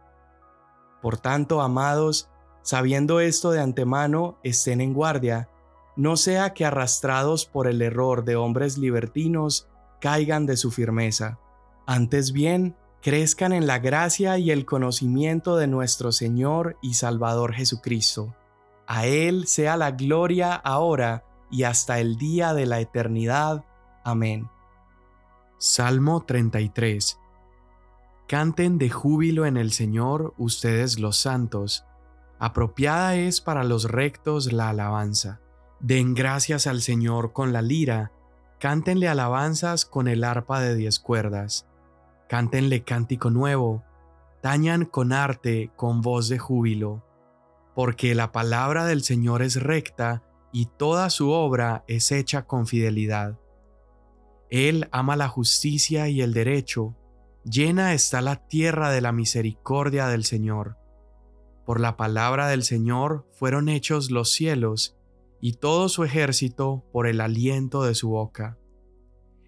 Por 1.03 1.19
tanto, 1.19 1.61
amados, 1.61 2.31
sabiendo 2.63 3.21
esto 3.21 3.51
de 3.51 3.61
antemano, 3.61 4.39
estén 4.45 4.81
en 4.81 4.95
guardia, 4.95 5.49
no 5.97 6.17
sea 6.17 6.55
que 6.55 6.65
arrastrados 6.65 7.47
por 7.47 7.67
el 7.67 7.83
error 7.83 8.25
de 8.25 8.37
hombres 8.37 8.79
libertinos 8.79 9.69
caigan 10.01 10.47
de 10.47 10.57
su 10.57 10.71
firmeza. 10.71 11.39
Antes 11.87 12.33
bien, 12.33 12.77
crezcan 13.03 13.53
en 13.53 13.67
la 13.67 13.81
gracia 13.81 14.39
y 14.39 14.51
el 14.51 14.67
conocimiento 14.67 15.57
de 15.57 15.67
nuestro 15.67 16.13
Señor 16.13 16.77
y 16.81 16.95
Salvador 16.95 17.55
Jesucristo. 17.55 18.37
A 18.87 19.07
Él 19.07 19.47
sea 19.47 19.77
la 19.77 19.91
gloria 19.93 20.55
ahora 20.55 21.25
y 21.51 21.65
hasta 21.65 21.99
el 21.99 22.17
día 22.17 22.55
de 22.55 22.67
la 22.67 22.81
eternidad. 22.81 23.65
Amén. 24.05 24.49
Salmo 25.59 26.23
33 26.25 27.19
Canten 28.27 28.79
de 28.79 28.91
júbilo 28.91 29.45
en 29.47 29.57
el 29.57 29.73
Señor 29.73 30.35
ustedes 30.39 30.99
los 30.99 31.19
santos. 31.19 31.85
Apropiada 32.39 33.17
es 33.17 33.41
para 33.41 33.65
los 33.65 33.91
rectos 33.91 34.53
la 34.53 34.71
alabanza. 34.71 35.41
Den 35.81 36.15
gracias 36.15 36.67
al 36.67 36.81
Señor 36.81 37.33
con 37.33 37.53
la 37.53 37.61
lira 37.61 38.13
Cántenle 38.61 39.09
alabanzas 39.09 39.87
con 39.87 40.07
el 40.07 40.23
arpa 40.23 40.61
de 40.61 40.77
diez 40.77 41.01
cuerdas. 41.01 41.67
Cántenle 42.29 42.85
cántico 42.85 43.31
nuevo. 43.31 43.83
Tañan 44.43 44.85
con 44.85 45.15
arte, 45.15 45.71
con 45.77 46.03
voz 46.03 46.29
de 46.29 46.39
júbilo. 46.39 47.03
Porque 47.75 48.15
la 48.15 48.33
palabra 48.33 48.85
del 48.85 49.03
Señor 49.03 49.41
es 49.41 49.63
recta 49.63 50.23
y 50.53 50.67
toda 50.67 51.11
su 51.11 51.31
obra 51.31 51.85
es 51.87 52.13
hecha 52.13 52.47
con 52.47 52.67
fidelidad. 52.67 53.39
Él 54.51 54.89
ama 54.91 55.17
la 55.17 55.29
justicia 55.29 56.09
y 56.09 56.23
el 56.23 56.33
derecho. 56.33 56.97
Llena 57.45 57.95
está 57.95 58.21
la 58.21 58.47
tierra 58.49 58.91
de 58.91 59.01
la 59.01 59.13
misericordia 59.13 60.09
del 60.09 60.25
Señor. 60.25 60.77
Por 61.65 61.79
la 61.79 61.97
palabra 61.97 62.49
del 62.49 62.65
Señor 62.65 63.29
fueron 63.33 63.69
hechos 63.69 64.11
los 64.11 64.33
cielos 64.33 64.97
y 65.41 65.55
todo 65.55 65.89
su 65.89 66.05
ejército 66.05 66.85
por 66.93 67.07
el 67.07 67.21
aliento 67.21 67.85
de 67.85 67.95
su 67.95 68.11
boca. 68.11 68.59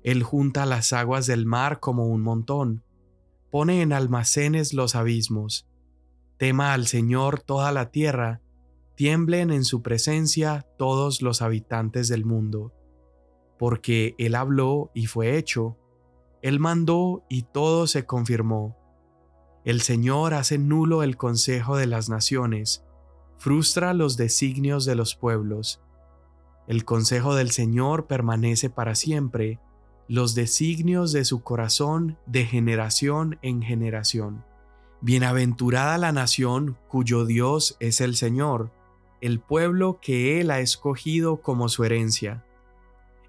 Él 0.05 0.23
junta 0.23 0.67
las 0.67 0.93
aguas 0.93 1.27
del 1.27 1.47
mar 1.47 1.81
como 1.81 2.07
un 2.07 2.23
montón, 2.23 2.85
pone 3.51 3.83
en 3.83 3.93
almacenes 3.93 4.73
los 4.73 4.95
abismos. 4.95 5.69
Tema 6.39 6.73
al 6.73 6.87
Señor 6.87 7.41
toda 7.41 7.71
la 7.73 7.91
tierra, 7.91 8.41
tiemblen 8.95 9.51
en 9.51 9.65
su 9.65 9.83
presencia 9.83 10.67
todos 10.77 11.23
los 11.23 11.43
habitantes 11.43 12.09
del 12.09 12.25
mundo. 12.25 12.73
Porque 13.59 14.15
Él 14.19 14.35
habló 14.35 14.91
y 14.95 15.07
fue 15.07 15.37
hecho, 15.37 15.79
Él 16.43 16.61
mandó 16.61 17.25
y 17.29 17.43
todo 17.43 17.87
se 17.87 18.05
confirmó. 18.07 18.77
El 19.65 19.81
Señor 19.81 20.35
hace 20.35 20.59
nulo 20.59 21.03
el 21.03 21.17
consejo 21.17 21.77
de 21.77 21.87
las 21.87 22.09
naciones, 22.09 22.85
frustra 23.39 23.95
los 23.95 24.17
designios 24.17 24.85
de 24.85 24.97
los 24.97 25.15
pueblos. 25.15 25.81
El 26.67 26.85
consejo 26.85 27.35
del 27.35 27.51
Señor 27.51 28.07
permanece 28.07 28.71
para 28.71 28.95
siempre, 28.95 29.61
los 30.09 30.35
designios 30.35 31.13
de 31.13 31.25
su 31.25 31.43
corazón 31.43 32.19
de 32.27 32.45
generación 32.45 33.39
en 33.43 33.63
generación. 33.63 34.45
Bienaventurada 35.01 35.97
la 35.99 36.13
nación 36.13 36.77
cuyo 36.89 37.25
Dios 37.25 37.77
es 37.81 38.01
el 38.01 38.15
Señor, 38.15 38.73
el 39.23 39.41
pueblo 39.41 39.99
que 40.03 40.41
Él 40.41 40.51
ha 40.51 40.61
escogido 40.61 41.41
como 41.41 41.71
su 41.71 41.85
herencia. 41.85 42.45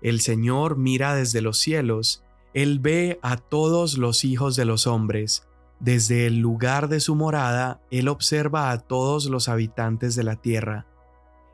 El 0.01 0.19
Señor 0.19 0.75
mira 0.75 1.15
desde 1.15 1.39
los 1.39 1.59
cielos, 1.59 2.25
Él 2.53 2.79
ve 2.79 3.19
a 3.21 3.37
todos 3.37 3.97
los 3.97 4.25
hijos 4.25 4.57
de 4.57 4.65
los 4.65 4.87
hombres, 4.87 5.47
desde 5.79 6.27
el 6.27 6.39
lugar 6.39 6.87
de 6.87 6.99
su 6.99 7.13
morada, 7.13 7.81
Él 7.91 8.07
observa 8.07 8.71
a 8.71 8.79
todos 8.79 9.25
los 9.25 9.49
habitantes 9.49 10.15
de 10.15 10.23
la 10.23 10.37
tierra. 10.37 10.87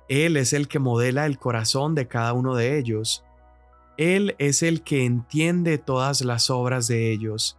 Él 0.07 0.37
es 0.37 0.53
el 0.53 0.67
que 0.67 0.79
modela 0.79 1.25
el 1.25 1.37
corazón 1.37 1.95
de 1.95 2.07
cada 2.07 2.33
uno 2.33 2.55
de 2.55 2.77
ellos. 2.77 3.23
Él 3.97 4.35
es 4.37 4.63
el 4.63 4.83
que 4.83 5.03
entiende 5.03 5.77
todas 5.79 6.21
las 6.21 6.49
obras 6.49 6.87
de 6.87 7.11
ellos. 7.11 7.57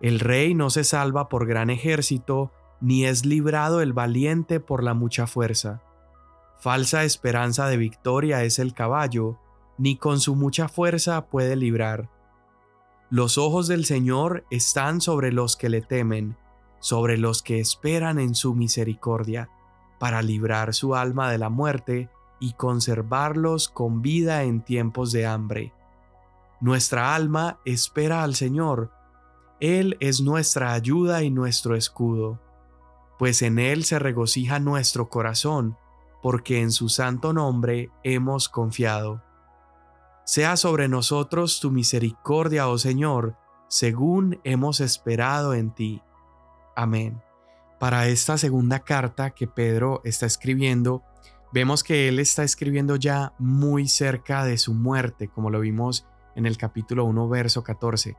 El 0.00 0.20
rey 0.20 0.54
no 0.54 0.70
se 0.70 0.84
salva 0.84 1.28
por 1.28 1.46
gran 1.46 1.70
ejército, 1.70 2.52
ni 2.80 3.06
es 3.06 3.24
librado 3.24 3.80
el 3.80 3.94
valiente 3.94 4.60
por 4.60 4.82
la 4.82 4.92
mucha 4.92 5.26
fuerza. 5.26 5.80
Falsa 6.58 7.04
esperanza 7.04 7.66
de 7.68 7.76
victoria 7.76 8.42
es 8.44 8.58
el 8.58 8.74
caballo, 8.74 9.38
ni 9.78 9.96
con 9.96 10.20
su 10.20 10.34
mucha 10.34 10.68
fuerza 10.68 11.26
puede 11.26 11.56
librar. 11.56 12.08
Los 13.10 13.38
ojos 13.38 13.68
del 13.68 13.84
Señor 13.84 14.44
están 14.50 15.00
sobre 15.00 15.32
los 15.32 15.56
que 15.56 15.68
le 15.68 15.82
temen, 15.82 16.36
sobre 16.80 17.18
los 17.18 17.42
que 17.42 17.60
esperan 17.60 18.18
en 18.18 18.34
su 18.34 18.54
misericordia, 18.54 19.50
para 19.98 20.22
librar 20.22 20.74
su 20.74 20.94
alma 20.94 21.30
de 21.30 21.38
la 21.38 21.48
muerte 21.48 22.10
y 22.40 22.54
conservarlos 22.54 23.68
con 23.68 24.02
vida 24.02 24.42
en 24.42 24.62
tiempos 24.62 25.12
de 25.12 25.26
hambre. 25.26 25.72
Nuestra 26.60 27.14
alma 27.14 27.60
espera 27.64 28.22
al 28.22 28.34
Señor, 28.34 28.90
Él 29.60 29.96
es 30.00 30.20
nuestra 30.20 30.72
ayuda 30.72 31.22
y 31.22 31.30
nuestro 31.30 31.76
escudo, 31.76 32.40
pues 33.18 33.42
en 33.42 33.58
Él 33.58 33.84
se 33.84 33.98
regocija 33.98 34.58
nuestro 34.60 35.08
corazón, 35.08 35.76
porque 36.24 36.62
en 36.62 36.72
su 36.72 36.88
santo 36.88 37.34
nombre 37.34 37.90
hemos 38.02 38.48
confiado. 38.48 39.22
Sea 40.24 40.56
sobre 40.56 40.88
nosotros 40.88 41.60
tu 41.60 41.70
misericordia, 41.70 42.66
oh 42.66 42.78
Señor, 42.78 43.36
según 43.68 44.40
hemos 44.42 44.80
esperado 44.80 45.52
en 45.52 45.74
ti. 45.74 46.00
Amén. 46.74 47.22
Para 47.78 48.08
esta 48.08 48.38
segunda 48.38 48.80
carta 48.80 49.32
que 49.32 49.46
Pedro 49.46 50.00
está 50.04 50.24
escribiendo, 50.24 51.02
vemos 51.52 51.84
que 51.84 52.08
él 52.08 52.18
está 52.18 52.42
escribiendo 52.42 52.96
ya 52.96 53.34
muy 53.38 53.86
cerca 53.86 54.46
de 54.46 54.56
su 54.56 54.72
muerte, 54.72 55.28
como 55.28 55.50
lo 55.50 55.60
vimos 55.60 56.06
en 56.36 56.46
el 56.46 56.56
capítulo 56.56 57.04
1, 57.04 57.28
verso 57.28 57.62
14. 57.62 58.16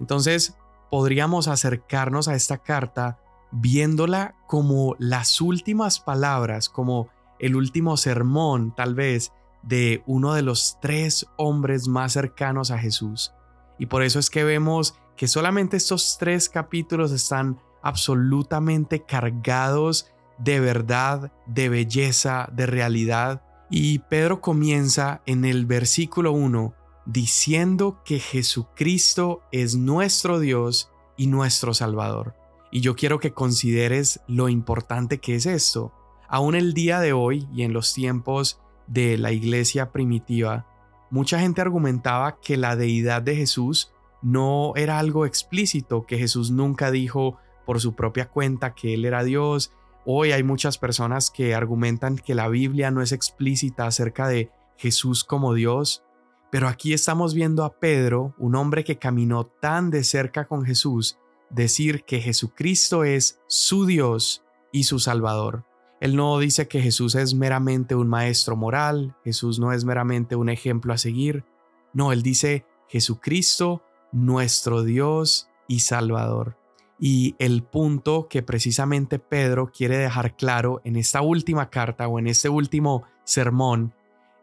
Entonces, 0.00 0.56
podríamos 0.90 1.48
acercarnos 1.48 2.28
a 2.28 2.34
esta 2.34 2.56
carta 2.56 3.18
viéndola 3.52 4.34
como 4.46 4.96
las 4.98 5.42
últimas 5.42 6.00
palabras, 6.00 6.70
como 6.70 7.10
el 7.38 7.56
último 7.56 7.96
sermón 7.96 8.74
tal 8.74 8.94
vez 8.94 9.32
de 9.62 10.02
uno 10.06 10.34
de 10.34 10.42
los 10.42 10.78
tres 10.80 11.26
hombres 11.36 11.88
más 11.88 12.12
cercanos 12.12 12.70
a 12.70 12.78
Jesús, 12.78 13.32
Y 13.78 13.86
por 13.86 14.02
eso 14.02 14.18
es 14.18 14.30
que 14.30 14.42
vemos 14.42 14.94
que 15.16 15.28
solamente 15.28 15.76
estos 15.76 16.16
tres 16.18 16.48
capítulos 16.48 17.12
están 17.12 17.60
absolutamente 17.82 19.04
cargados 19.04 20.10
de 20.38 20.60
verdad, 20.60 21.32
de 21.46 21.68
belleza, 21.68 22.48
de 22.52 22.66
realidad. 22.66 23.42
Y 23.70 23.98
Pedro 24.00 24.40
comienza 24.40 25.22
en 25.26 25.44
el 25.44 25.66
versículo 25.66 26.32
1 26.32 26.74
diciendo 27.06 28.02
que 28.04 28.18
Jesucristo 28.18 29.42
es 29.52 29.76
nuestro 29.76 30.40
Dios 30.40 30.90
y 31.16 31.28
nuestro 31.28 31.72
Salvador. 31.74 32.34
Y 32.70 32.80
yo 32.80 32.96
quiero 32.96 33.20
que 33.20 33.32
consideres 33.32 34.20
lo 34.26 34.48
importante 34.48 35.18
que 35.18 35.36
es 35.36 35.46
esto. 35.46 35.92
Aún 36.28 36.54
el 36.54 36.74
día 36.74 37.00
de 37.00 37.12
hoy 37.12 37.48
y 37.52 37.62
en 37.62 37.72
los 37.72 37.94
tiempos 37.94 38.60
de 38.86 39.18
la 39.18 39.32
iglesia 39.32 39.92
primitiva, 39.92 40.66
mucha 41.10 41.38
gente 41.38 41.60
argumentaba 41.60 42.40
que 42.40 42.56
la 42.56 42.76
deidad 42.76 43.22
de 43.22 43.36
Jesús 43.36 43.92
no 44.22 44.72
era 44.76 44.98
algo 44.98 45.26
explícito, 45.26 46.04
que 46.06 46.18
Jesús 46.18 46.50
nunca 46.50 46.90
dijo 46.90 47.38
por 47.64 47.80
su 47.80 47.94
propia 47.94 48.28
cuenta 48.28 48.74
que 48.74 48.94
Él 48.94 49.04
era 49.04 49.24
Dios. 49.24 49.72
Hoy 50.04 50.32
hay 50.32 50.42
muchas 50.42 50.78
personas 50.78 51.30
que 51.30 51.54
argumentan 51.54 52.16
que 52.16 52.34
la 52.34 52.48
Biblia 52.48 52.90
no 52.90 53.02
es 53.02 53.12
explícita 53.12 53.86
acerca 53.86 54.28
de 54.28 54.50
Jesús 54.76 55.24
como 55.24 55.54
Dios, 55.54 56.04
pero 56.50 56.68
aquí 56.68 56.92
estamos 56.92 57.34
viendo 57.34 57.64
a 57.64 57.78
Pedro, 57.78 58.34
un 58.38 58.54
hombre 58.54 58.84
que 58.84 58.98
caminó 58.98 59.46
tan 59.46 59.90
de 59.90 60.04
cerca 60.04 60.46
con 60.46 60.64
Jesús, 60.64 61.18
decir 61.50 62.04
que 62.04 62.20
Jesucristo 62.20 63.04
es 63.04 63.40
su 63.46 63.86
Dios 63.86 64.44
y 64.72 64.84
su 64.84 64.98
Salvador. 64.98 65.64
Él 66.00 66.16
no 66.16 66.38
dice 66.38 66.68
que 66.68 66.82
Jesús 66.82 67.14
es 67.14 67.34
meramente 67.34 67.94
un 67.94 68.08
maestro 68.08 68.56
moral, 68.56 69.16
Jesús 69.24 69.58
no 69.58 69.72
es 69.72 69.84
meramente 69.84 70.36
un 70.36 70.48
ejemplo 70.48 70.92
a 70.92 70.98
seguir. 70.98 71.44
No, 71.92 72.12
él 72.12 72.22
dice 72.22 72.66
Jesucristo, 72.88 73.82
nuestro 74.12 74.82
Dios 74.82 75.48
y 75.68 75.80
Salvador. 75.80 76.56
Y 76.98 77.34
el 77.38 77.62
punto 77.62 78.28
que 78.28 78.42
precisamente 78.42 79.18
Pedro 79.18 79.70
quiere 79.70 79.98
dejar 79.98 80.36
claro 80.36 80.80
en 80.84 80.96
esta 80.96 81.22
última 81.22 81.70
carta 81.70 82.08
o 82.08 82.18
en 82.18 82.26
este 82.26 82.48
último 82.48 83.04
sermón 83.24 83.94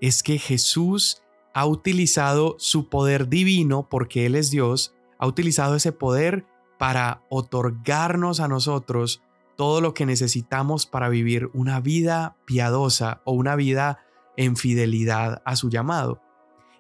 es 0.02 0.22
que 0.22 0.38
Jesús 0.38 1.24
ha 1.54 1.66
utilizado 1.66 2.56
su 2.60 2.90
poder 2.90 3.30
divino, 3.30 3.88
porque 3.90 4.26
Él 4.26 4.36
es 4.36 4.52
Dios, 4.52 4.94
ha 5.18 5.28
utilizado 5.28 5.76
ese 5.76 5.92
poder 5.92 6.46
para 6.78 7.24
otorgarnos 7.30 8.40
a 8.40 8.48
nosotros 8.48 9.22
todo 9.56 9.82
lo 9.82 9.94
que 9.94 10.06
necesitamos 10.06 10.86
para 10.86 11.10
vivir 11.10 11.50
una 11.54 11.80
vida 11.80 12.36
piadosa 12.46 13.22
o 13.26 13.34
una 13.34 13.56
vida 13.56 14.00
en 14.38 14.56
fidelidad 14.56 15.42
a 15.46 15.56
su 15.56 15.70
llamado. 15.70 16.22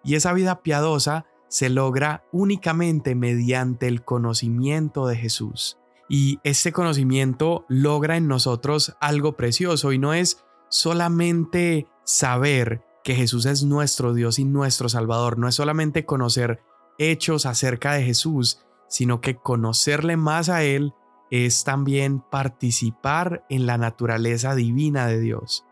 Y 0.03 0.15
esa 0.15 0.34
vida 0.34 0.62
piadosa 0.62 1.25
se 1.48 1.70
logra 1.70 2.24
únicamente 2.32 3.15
mediante 3.15 3.88
el 3.88 4.03
conocimiento 4.03 5.08
de 5.08 5.15
Jesús. 5.15 5.77
Y 6.10 6.39
ese 6.44 6.72
conocimiento 6.72 7.65
logra 7.70 8.18
en 8.18 8.27
nosotros 8.27 8.96
algo 9.00 9.38
precioso 9.38 9.94
y 9.94 10.00
no 10.00 10.13
es 10.13 10.44
solamente 10.70 11.88
saber 12.03 12.84
que 13.03 13.15
Jesús 13.15 13.46
es 13.46 13.63
nuestro 13.63 14.13
Dios 14.13 14.39
y 14.39 14.46
nuestro 14.46 14.89
Salvador, 14.89 15.38
no 15.38 15.48
es 15.48 15.56
solamente 15.56 16.06
conocer 16.06 16.62
hechos 16.98 17.46
acerca 17.46 17.94
de 17.94 18.03
Jesús, 18.03 18.62
sino 18.88 19.22
que 19.22 19.36
conocerle 19.36 20.18
más 20.18 20.50
a 20.50 20.63
Él 20.63 20.94
es 21.34 21.63
también 21.63 22.20
participar 22.20 23.44
en 23.50 23.66
la 23.66 23.80
naturaleza 23.80 24.54
divina 24.54 25.08
de 25.08 25.20
Dios. 25.20 25.66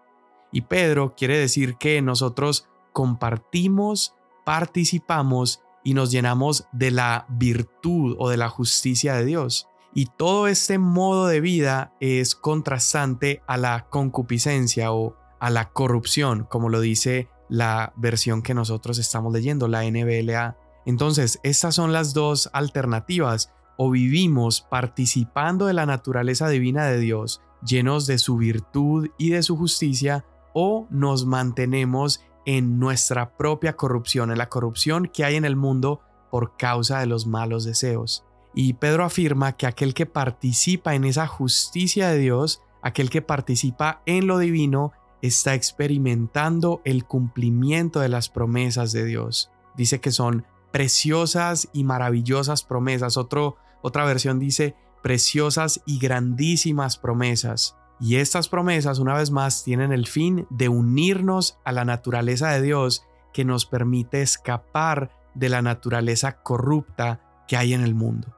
Y 0.51 0.61
Pedro 0.61 1.13
quiere 1.15 1.37
decir 1.37 1.75
que 1.75 2.01
nosotros 2.01 2.67
compartimos, 2.93 4.15
participamos 4.43 5.61
y 5.83 5.93
nos 5.93 6.09
llenamos 6.09 6.65
de 6.71 6.89
la 6.89 7.27
virtud 7.29 8.15
o 8.17 8.29
de 8.29 8.37
la 8.37 8.49
justicia 8.49 9.13
de 9.13 9.23
Dios. 9.23 9.67
Y 9.93 10.07
todo 10.07 10.47
este 10.47 10.79
modo 10.79 11.27
de 11.27 11.41
vida 11.41 11.93
es 11.99 12.33
contrastante 12.33 13.43
a 13.45 13.57
la 13.57 13.87
concupiscencia 13.87 14.91
o 14.91 15.15
a 15.39 15.51
la 15.51 15.69
corrupción, 15.69 16.47
como 16.49 16.69
lo 16.69 16.79
dice 16.81 17.29
la 17.49 17.93
versión 17.95 18.41
que 18.41 18.55
nosotros 18.55 18.97
estamos 18.97 19.31
leyendo, 19.31 19.67
la 19.67 19.83
NBLA. 19.83 20.57
Entonces, 20.87 21.39
estas 21.43 21.75
son 21.75 21.93
las 21.93 22.15
dos 22.15 22.49
alternativas 22.51 23.53
o 23.83 23.89
vivimos 23.89 24.61
participando 24.61 25.65
de 25.65 25.73
la 25.73 25.87
naturaleza 25.87 26.47
divina 26.49 26.85
de 26.85 26.99
Dios, 26.99 27.41
llenos 27.65 28.05
de 28.05 28.19
su 28.19 28.37
virtud 28.37 29.07
y 29.17 29.31
de 29.31 29.41
su 29.41 29.57
justicia, 29.57 30.23
o 30.53 30.85
nos 30.91 31.25
mantenemos 31.25 32.23
en 32.45 32.77
nuestra 32.77 33.35
propia 33.37 33.75
corrupción, 33.75 34.29
en 34.29 34.37
la 34.37 34.49
corrupción 34.49 35.07
que 35.07 35.25
hay 35.25 35.35
en 35.35 35.45
el 35.45 35.55
mundo 35.55 35.99
por 36.29 36.57
causa 36.57 36.99
de 36.99 37.07
los 37.07 37.25
malos 37.25 37.63
deseos. 37.63 38.23
Y 38.53 38.73
Pedro 38.73 39.03
afirma 39.03 39.53
que 39.53 39.65
aquel 39.65 39.95
que 39.95 40.05
participa 40.05 40.93
en 40.93 41.03
esa 41.03 41.25
justicia 41.25 42.09
de 42.09 42.19
Dios, 42.19 42.61
aquel 42.83 43.09
que 43.09 43.23
participa 43.23 44.03
en 44.05 44.27
lo 44.27 44.37
divino, 44.37 44.91
está 45.23 45.55
experimentando 45.55 46.83
el 46.85 47.05
cumplimiento 47.05 47.99
de 47.99 48.09
las 48.09 48.29
promesas 48.29 48.91
de 48.91 49.05
Dios. 49.05 49.49
Dice 49.75 49.99
que 49.99 50.11
son 50.11 50.45
preciosas 50.71 51.67
y 51.73 51.83
maravillosas 51.83 52.61
promesas. 52.63 53.17
Otro 53.17 53.57
otra 53.81 54.05
versión 54.05 54.39
dice 54.39 54.75
preciosas 55.01 55.81
y 55.85 55.99
grandísimas 55.99 56.97
promesas. 56.97 57.75
Y 57.99 58.15
estas 58.15 58.49
promesas, 58.49 58.99
una 58.99 59.13
vez 59.13 59.31
más, 59.31 59.63
tienen 59.63 59.91
el 59.91 60.07
fin 60.07 60.47
de 60.49 60.69
unirnos 60.69 61.59
a 61.63 61.71
la 61.71 61.85
naturaleza 61.85 62.49
de 62.49 62.61
Dios 62.61 63.05
que 63.33 63.45
nos 63.45 63.65
permite 63.65 64.21
escapar 64.21 65.11
de 65.35 65.49
la 65.49 65.61
naturaleza 65.61 66.41
corrupta 66.41 67.21
que 67.47 67.57
hay 67.57 67.73
en 67.73 67.81
el 67.81 67.95
mundo. 67.95 68.35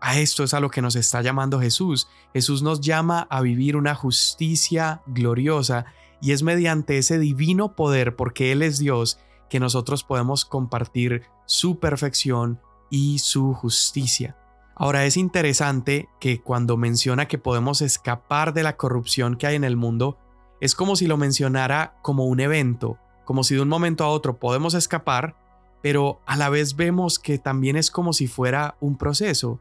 A 0.00 0.18
esto 0.18 0.44
es 0.44 0.54
a 0.54 0.60
lo 0.60 0.70
que 0.70 0.82
nos 0.82 0.96
está 0.96 1.20
llamando 1.20 1.60
Jesús. 1.60 2.08
Jesús 2.32 2.62
nos 2.62 2.80
llama 2.80 3.26
a 3.30 3.42
vivir 3.42 3.76
una 3.76 3.94
justicia 3.94 5.02
gloriosa 5.06 5.86
y 6.22 6.32
es 6.32 6.42
mediante 6.42 6.98
ese 6.98 7.18
divino 7.18 7.74
poder, 7.74 8.16
porque 8.16 8.52
Él 8.52 8.62
es 8.62 8.78
Dios, 8.78 9.18
que 9.48 9.60
nosotros 9.60 10.04
podemos 10.04 10.44
compartir 10.44 11.22
su 11.46 11.78
perfección 11.78 12.60
y 12.90 13.18
su 13.18 13.52
justicia. 13.52 14.36
Ahora 14.80 15.04
es 15.04 15.18
interesante 15.18 16.08
que 16.20 16.40
cuando 16.40 16.78
menciona 16.78 17.28
que 17.28 17.36
podemos 17.36 17.82
escapar 17.82 18.54
de 18.54 18.62
la 18.62 18.78
corrupción 18.78 19.36
que 19.36 19.46
hay 19.46 19.54
en 19.54 19.64
el 19.64 19.76
mundo, 19.76 20.16
es 20.58 20.74
como 20.74 20.96
si 20.96 21.06
lo 21.06 21.18
mencionara 21.18 21.98
como 22.00 22.24
un 22.24 22.40
evento, 22.40 22.96
como 23.26 23.44
si 23.44 23.56
de 23.56 23.60
un 23.60 23.68
momento 23.68 24.04
a 24.04 24.08
otro 24.08 24.38
podemos 24.38 24.72
escapar, 24.72 25.36
pero 25.82 26.22
a 26.24 26.34
la 26.38 26.48
vez 26.48 26.76
vemos 26.76 27.18
que 27.18 27.36
también 27.36 27.76
es 27.76 27.90
como 27.90 28.14
si 28.14 28.26
fuera 28.26 28.78
un 28.80 28.96
proceso. 28.96 29.60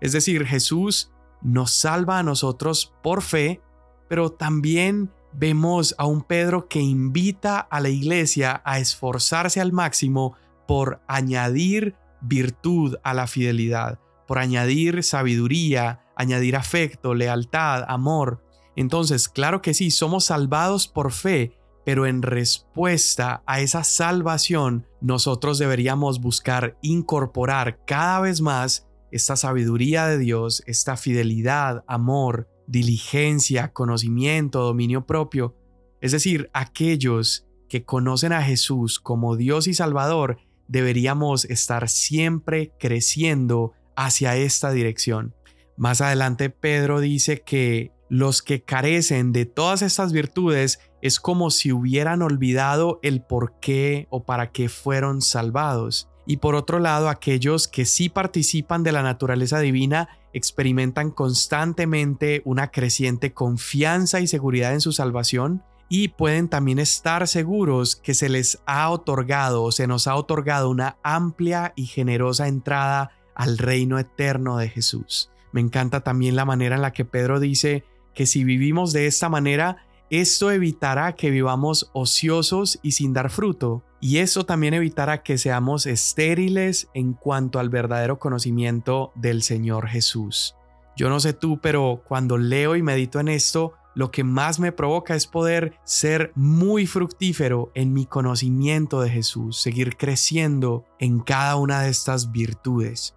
Es 0.00 0.12
decir, 0.12 0.46
Jesús 0.46 1.12
nos 1.42 1.72
salva 1.72 2.18
a 2.18 2.22
nosotros 2.22 2.94
por 3.02 3.20
fe, 3.20 3.60
pero 4.08 4.30
también 4.30 5.12
vemos 5.34 5.94
a 5.98 6.06
un 6.06 6.22
Pedro 6.22 6.66
que 6.66 6.80
invita 6.80 7.60
a 7.60 7.78
la 7.78 7.90
iglesia 7.90 8.62
a 8.64 8.78
esforzarse 8.78 9.60
al 9.60 9.74
máximo 9.74 10.34
por 10.66 11.02
añadir 11.08 11.94
virtud 12.22 12.96
a 13.02 13.12
la 13.12 13.26
fidelidad, 13.26 13.98
por 14.26 14.38
añadir 14.38 15.02
sabiduría, 15.02 16.00
añadir 16.16 16.56
afecto, 16.56 17.14
lealtad, 17.14 17.84
amor. 17.88 18.42
Entonces, 18.74 19.28
claro 19.28 19.62
que 19.62 19.74
sí, 19.74 19.90
somos 19.90 20.24
salvados 20.26 20.88
por 20.88 21.12
fe, 21.12 21.58
pero 21.84 22.06
en 22.06 22.22
respuesta 22.22 23.42
a 23.46 23.60
esa 23.60 23.84
salvación, 23.84 24.86
nosotros 25.00 25.58
deberíamos 25.58 26.20
buscar 26.20 26.76
incorporar 26.82 27.84
cada 27.86 28.20
vez 28.20 28.40
más 28.40 28.88
esta 29.12 29.36
sabiduría 29.36 30.06
de 30.06 30.18
Dios, 30.18 30.62
esta 30.66 30.96
fidelidad, 30.96 31.84
amor, 31.86 32.48
diligencia, 32.66 33.72
conocimiento, 33.72 34.62
dominio 34.62 35.06
propio. 35.06 35.54
Es 36.00 36.12
decir, 36.12 36.50
aquellos 36.52 37.46
que 37.68 37.84
conocen 37.84 38.32
a 38.32 38.42
Jesús 38.42 38.98
como 38.98 39.36
Dios 39.36 39.66
y 39.68 39.74
Salvador, 39.74 40.38
deberíamos 40.68 41.44
estar 41.44 41.88
siempre 41.88 42.72
creciendo 42.78 43.72
hacia 43.96 44.36
esta 44.36 44.70
dirección. 44.70 45.34
Más 45.76 46.00
adelante 46.00 46.50
Pedro 46.50 47.00
dice 47.00 47.42
que 47.42 47.92
los 48.08 48.40
que 48.40 48.62
carecen 48.62 49.32
de 49.32 49.46
todas 49.46 49.82
estas 49.82 50.12
virtudes 50.12 50.78
es 51.02 51.18
como 51.20 51.50
si 51.50 51.72
hubieran 51.72 52.22
olvidado 52.22 53.00
el 53.02 53.20
por 53.22 53.58
qué 53.60 54.06
o 54.10 54.24
para 54.24 54.52
qué 54.52 54.68
fueron 54.68 55.22
salvados. 55.22 56.08
Y 56.26 56.38
por 56.38 56.54
otro 56.54 56.78
lado, 56.78 57.08
aquellos 57.08 57.68
que 57.68 57.84
sí 57.84 58.08
participan 58.08 58.82
de 58.82 58.92
la 58.92 59.02
naturaleza 59.02 59.60
divina 59.60 60.08
experimentan 60.32 61.10
constantemente 61.10 62.42
una 62.44 62.70
creciente 62.70 63.32
confianza 63.32 64.20
y 64.20 64.26
seguridad 64.26 64.72
en 64.72 64.80
su 64.80 64.92
salvación 64.92 65.62
y 65.88 66.08
pueden 66.08 66.48
también 66.48 66.78
estar 66.78 67.28
seguros 67.28 67.94
que 67.94 68.14
se 68.14 68.28
les 68.28 68.58
ha 68.66 68.90
otorgado 68.90 69.62
o 69.62 69.72
se 69.72 69.86
nos 69.86 70.06
ha 70.08 70.16
otorgado 70.16 70.68
una 70.68 70.96
amplia 71.02 71.72
y 71.76 71.86
generosa 71.86 72.48
entrada 72.48 73.12
al 73.36 73.58
reino 73.58 73.98
eterno 73.98 74.56
de 74.58 74.68
Jesús. 74.68 75.30
Me 75.52 75.60
encanta 75.60 76.00
también 76.00 76.34
la 76.34 76.44
manera 76.44 76.74
en 76.74 76.82
la 76.82 76.92
que 76.92 77.04
Pedro 77.04 77.38
dice 77.38 77.84
que 78.14 78.26
si 78.26 78.42
vivimos 78.42 78.92
de 78.92 79.06
esta 79.06 79.28
manera 79.28 79.86
esto 80.08 80.52
evitará 80.52 81.16
que 81.16 81.30
vivamos 81.30 81.90
ociosos 81.92 82.78
y 82.80 82.92
sin 82.92 83.12
dar 83.12 83.28
fruto, 83.28 83.82
y 84.00 84.18
eso 84.18 84.46
también 84.46 84.74
evitará 84.74 85.24
que 85.24 85.36
seamos 85.36 85.84
estériles 85.84 86.88
en 86.94 87.12
cuanto 87.12 87.58
al 87.58 87.70
verdadero 87.70 88.20
conocimiento 88.20 89.10
del 89.16 89.42
Señor 89.42 89.88
Jesús. 89.88 90.54
Yo 90.96 91.10
no 91.10 91.18
sé 91.18 91.32
tú, 91.32 91.60
pero 91.60 92.02
cuando 92.06 92.38
leo 92.38 92.76
y 92.76 92.82
medito 92.82 93.18
en 93.18 93.26
esto, 93.26 93.72
lo 93.96 94.12
que 94.12 94.22
más 94.22 94.60
me 94.60 94.70
provoca 94.70 95.16
es 95.16 95.26
poder 95.26 95.76
ser 95.82 96.30
muy 96.36 96.86
fructífero 96.86 97.72
en 97.74 97.92
mi 97.92 98.06
conocimiento 98.06 99.00
de 99.00 99.10
Jesús, 99.10 99.60
seguir 99.60 99.96
creciendo 99.96 100.84
en 101.00 101.18
cada 101.18 101.56
una 101.56 101.80
de 101.80 101.90
estas 101.90 102.30
virtudes. 102.30 103.15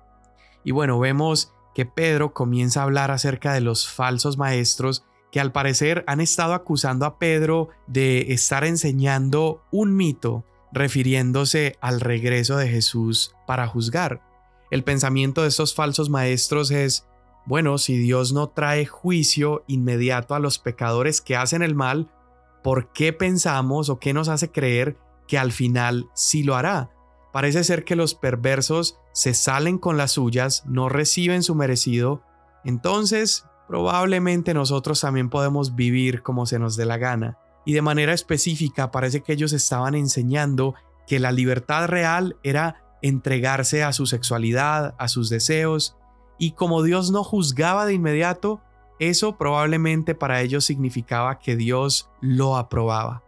Y 0.70 0.72
bueno, 0.72 1.00
vemos 1.00 1.52
que 1.74 1.88
Pedro 1.88 2.32
comienza 2.32 2.82
a 2.82 2.84
hablar 2.84 3.10
acerca 3.10 3.54
de 3.54 3.60
los 3.60 3.90
falsos 3.90 4.38
maestros 4.38 5.04
que 5.32 5.40
al 5.40 5.52
parecer 5.52 6.04
han 6.06 6.22
estado 6.22 6.54
acusando 6.54 7.08
a 7.08 7.18
Pedro 7.18 7.70
de 7.88 8.34
estar 8.34 8.64
enseñando 8.64 9.64
un 9.72 9.96
mito 9.96 10.46
refiriéndose 10.72 11.76
al 11.82 12.00
regreso 12.00 12.56
de 12.56 12.68
Jesús 12.68 13.34
para 13.48 13.66
juzgar. 13.66 14.22
El 14.70 14.84
pensamiento 14.84 15.42
de 15.42 15.48
estos 15.48 15.74
falsos 15.74 16.12
maestros 16.12 16.70
es 16.70 17.08
bueno, 17.48 17.80
si 17.80 17.98
Dios 17.98 18.32
no 18.32 18.50
trae 18.50 18.86
juicio 18.86 19.64
inmediato 19.66 20.36
a 20.36 20.40
los 20.40 20.60
pecadores 20.60 21.20
que 21.20 21.36
hacen 21.36 21.64
el 21.64 21.74
mal, 21.74 22.12
¿por 22.64 22.94
qué 22.94 23.12
pensamos 23.12 23.90
o 23.90 23.98
qué 23.98 24.14
nos 24.14 24.30
hace 24.30 24.52
creer 24.52 25.00
que 25.28 25.40
al 25.40 25.52
final 25.52 26.12
sí 26.14 26.44
lo 26.44 26.56
hará? 26.56 26.92
Parece 27.32 27.64
ser 27.64 27.84
que 27.84 27.96
los 27.96 28.16
perversos 28.16 29.00
se 29.12 29.34
salen 29.34 29.78
con 29.78 29.98
las 29.98 30.12
suyas, 30.12 30.64
no 30.66 30.90
reciben 30.90 31.44
su 31.44 31.54
merecido, 31.56 32.24
entonces 32.66 33.46
probablemente 33.68 34.54
nosotros 34.54 35.00
también 35.02 35.30
podemos 35.30 35.76
vivir 35.76 36.24
como 36.24 36.46
se 36.46 36.58
nos 36.58 36.76
dé 36.76 36.86
la 36.86 36.98
gana. 36.98 37.38
Y 37.66 37.74
de 37.74 37.84
manera 37.84 38.14
específica 38.14 38.90
parece 38.90 39.22
que 39.22 39.34
ellos 39.34 39.54
estaban 39.54 39.94
enseñando 39.94 40.74
que 41.06 41.20
la 41.20 41.32
libertad 41.32 41.88
real 41.88 42.36
era 42.42 42.84
entregarse 43.02 43.84
a 43.84 43.94
su 43.94 44.08
sexualidad, 44.08 44.96
a 44.98 45.08
sus 45.08 45.30
deseos, 45.30 45.96
y 46.40 46.52
como 46.52 46.82
Dios 46.84 47.12
no 47.12 47.24
juzgaba 47.24 47.86
de 47.86 47.94
inmediato, 47.94 48.62
eso 49.00 49.38
probablemente 49.38 50.16
para 50.16 50.42
ellos 50.42 50.66
significaba 50.66 51.40
que 51.40 51.56
Dios 51.56 52.10
lo 52.22 52.58
aprobaba. 52.58 53.24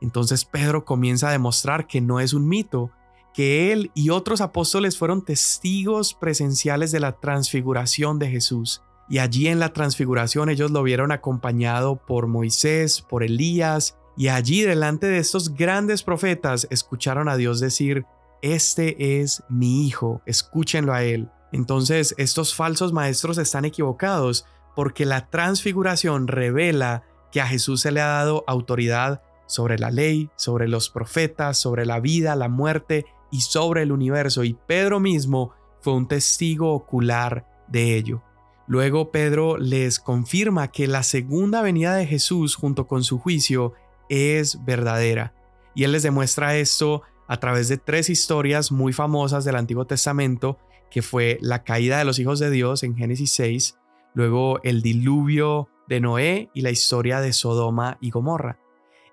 Entonces 0.00 0.44
Pedro 0.44 0.84
comienza 0.84 1.28
a 1.28 1.32
demostrar 1.32 1.86
que 1.86 2.00
no 2.00 2.20
es 2.20 2.34
un 2.34 2.48
mito, 2.48 2.90
que 3.34 3.72
él 3.72 3.90
y 3.94 4.10
otros 4.10 4.40
apóstoles 4.40 4.98
fueron 4.98 5.24
testigos 5.24 6.14
presenciales 6.14 6.92
de 6.92 7.00
la 7.00 7.12
transfiguración 7.12 8.18
de 8.18 8.30
Jesús. 8.30 8.82
Y 9.08 9.18
allí 9.18 9.48
en 9.48 9.58
la 9.58 9.72
transfiguración 9.72 10.48
ellos 10.48 10.70
lo 10.70 10.82
vieron 10.82 11.12
acompañado 11.12 11.96
por 11.96 12.26
Moisés, 12.26 13.02
por 13.02 13.22
Elías, 13.22 13.96
y 14.16 14.28
allí 14.28 14.62
delante 14.62 15.06
de 15.06 15.18
estos 15.18 15.54
grandes 15.54 16.02
profetas 16.02 16.66
escucharon 16.70 17.28
a 17.28 17.36
Dios 17.36 17.60
decir, 17.60 18.04
Este 18.42 19.20
es 19.20 19.42
mi 19.48 19.86
Hijo, 19.86 20.20
escúchenlo 20.26 20.92
a 20.92 21.02
Él. 21.02 21.30
Entonces, 21.52 22.14
estos 22.18 22.54
falsos 22.54 22.92
maestros 22.92 23.38
están 23.38 23.64
equivocados 23.64 24.46
porque 24.74 25.04
la 25.04 25.28
transfiguración 25.28 26.28
revela 26.28 27.04
que 27.30 27.40
a 27.40 27.46
Jesús 27.46 27.80
se 27.82 27.92
le 27.92 28.00
ha 28.00 28.06
dado 28.06 28.44
autoridad 28.46 29.22
sobre 29.46 29.78
la 29.78 29.90
ley, 29.90 30.30
sobre 30.36 30.68
los 30.68 30.88
profetas, 30.88 31.58
sobre 31.58 31.84
la 31.84 32.00
vida, 32.00 32.36
la 32.36 32.48
muerte 32.48 33.06
y 33.32 33.40
sobre 33.40 33.82
el 33.82 33.90
universo. 33.90 34.44
Y 34.44 34.54
Pedro 34.54 35.00
mismo 35.00 35.52
fue 35.80 35.94
un 35.94 36.06
testigo 36.06 36.72
ocular 36.72 37.48
de 37.66 37.96
ello. 37.96 38.22
Luego 38.68 39.10
Pedro 39.10 39.58
les 39.58 39.98
confirma 39.98 40.70
que 40.70 40.86
la 40.86 41.02
segunda 41.02 41.62
venida 41.62 41.96
de 41.96 42.06
Jesús 42.06 42.54
junto 42.54 42.86
con 42.86 43.02
su 43.02 43.18
juicio 43.18 43.72
es 44.08 44.64
verdadera. 44.64 45.34
Y 45.74 45.82
él 45.82 45.92
les 45.92 46.04
demuestra 46.04 46.56
esto 46.56 47.02
a 47.26 47.40
través 47.40 47.68
de 47.68 47.78
tres 47.78 48.08
historias 48.10 48.70
muy 48.70 48.92
famosas 48.92 49.44
del 49.44 49.56
Antiguo 49.56 49.86
Testamento 49.86 50.58
que 50.92 51.00
fue 51.00 51.38
la 51.40 51.64
caída 51.64 51.98
de 51.98 52.04
los 52.04 52.18
hijos 52.18 52.38
de 52.38 52.50
Dios 52.50 52.82
en 52.82 52.94
Génesis 52.94 53.32
6, 53.32 53.78
luego 54.12 54.62
el 54.62 54.82
diluvio 54.82 55.70
de 55.88 56.00
Noé 56.00 56.50
y 56.52 56.60
la 56.60 56.70
historia 56.70 57.22
de 57.22 57.32
Sodoma 57.32 57.96
y 58.02 58.10
Gomorra. 58.10 58.58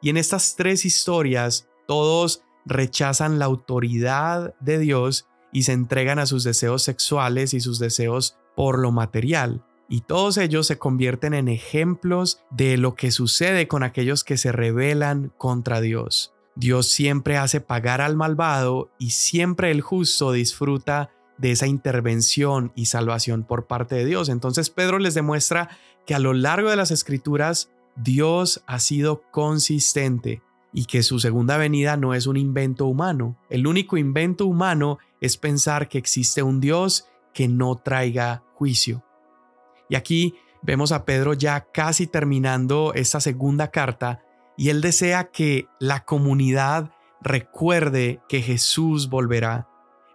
Y 0.02 0.10
en 0.10 0.18
estas 0.18 0.58
tres 0.58 0.84
historias 0.84 1.70
todos 1.88 2.44
rechazan 2.70 3.40
la 3.40 3.46
autoridad 3.46 4.54
de 4.60 4.80
Dios 4.80 5.28
y 5.52 5.64
se 5.64 5.74
entregan 5.74 6.20
a 6.20 6.26
sus 6.26 6.44
deseos 6.44 6.84
sexuales 6.84 7.54
y 7.54 7.60
sus 7.60 7.80
deseos 7.80 8.38
por 8.56 8.80
lo 8.80 8.92
material. 8.92 9.66
Y 9.90 10.02
todos 10.02 10.38
ellos 10.38 10.68
se 10.68 10.78
convierten 10.78 11.34
en 11.34 11.48
ejemplos 11.48 12.42
de 12.52 12.78
lo 12.78 12.94
que 12.94 13.12
sucede 13.12 13.68
con 13.68 13.82
aquellos 13.82 14.24
que 14.24 14.38
se 14.38 14.52
rebelan 14.52 15.34
contra 15.38 15.82
Dios. 15.82 16.34
Dios 16.56 16.88
siempre 16.88 17.38
hace 17.38 17.60
pagar 17.60 18.00
al 18.02 18.16
malvado 18.16 18.92
y 19.00 19.12
siempre 19.12 19.72
el 19.72 19.82
justo 19.82 20.32
disfruta 20.32 21.10
de 21.38 21.52
esa 21.52 21.68
intervención 21.68 22.72
y 22.76 22.86
salvación 22.86 23.44
por 23.44 23.66
parte 23.66 23.96
de 23.96 24.06
Dios. 24.06 24.30
Entonces 24.30 24.70
Pedro 24.70 25.00
les 25.00 25.16
demuestra 25.16 25.70
que 26.06 26.14
a 26.14 26.20
lo 26.20 26.34
largo 26.34 26.70
de 26.70 26.76
las 26.76 26.92
escrituras 26.92 27.72
Dios 27.96 28.62
ha 28.68 28.80
sido 28.80 29.24
consistente 29.32 30.42
y 30.74 30.86
que 30.86 31.04
su 31.04 31.20
segunda 31.20 31.58
venida 31.58 31.98
no 31.98 32.14
es 32.14 32.28
un 32.28 32.38
invento 32.38 32.86
humano. 32.86 33.38
El 33.50 33.68
único 33.68 33.98
invento 33.98 34.46
humano 34.46 35.00
es 35.22 35.38
pensar 35.38 35.90
que 35.90 35.98
existe 35.98 36.44
un 36.44 36.60
Dios 36.60 37.08
que 37.34 37.48
no 37.48 37.76
traiga 37.76 38.44
juicio. 38.56 39.04
Y 39.90 39.96
aquí 39.96 40.36
vemos 40.62 40.92
a 40.92 41.06
Pedro 41.06 41.34
ya 41.34 41.68
casi 41.72 42.08
terminando 42.08 42.94
esta 42.94 43.20
segunda 43.20 43.72
carta 43.72 44.22
y 44.58 44.70
él 44.70 44.82
desea 44.82 45.32
que 45.32 45.68
la 45.80 46.06
comunidad 46.06 46.92
recuerde 47.22 48.22
que 48.28 48.42
Jesús 48.42 49.10
volverá 49.10 49.70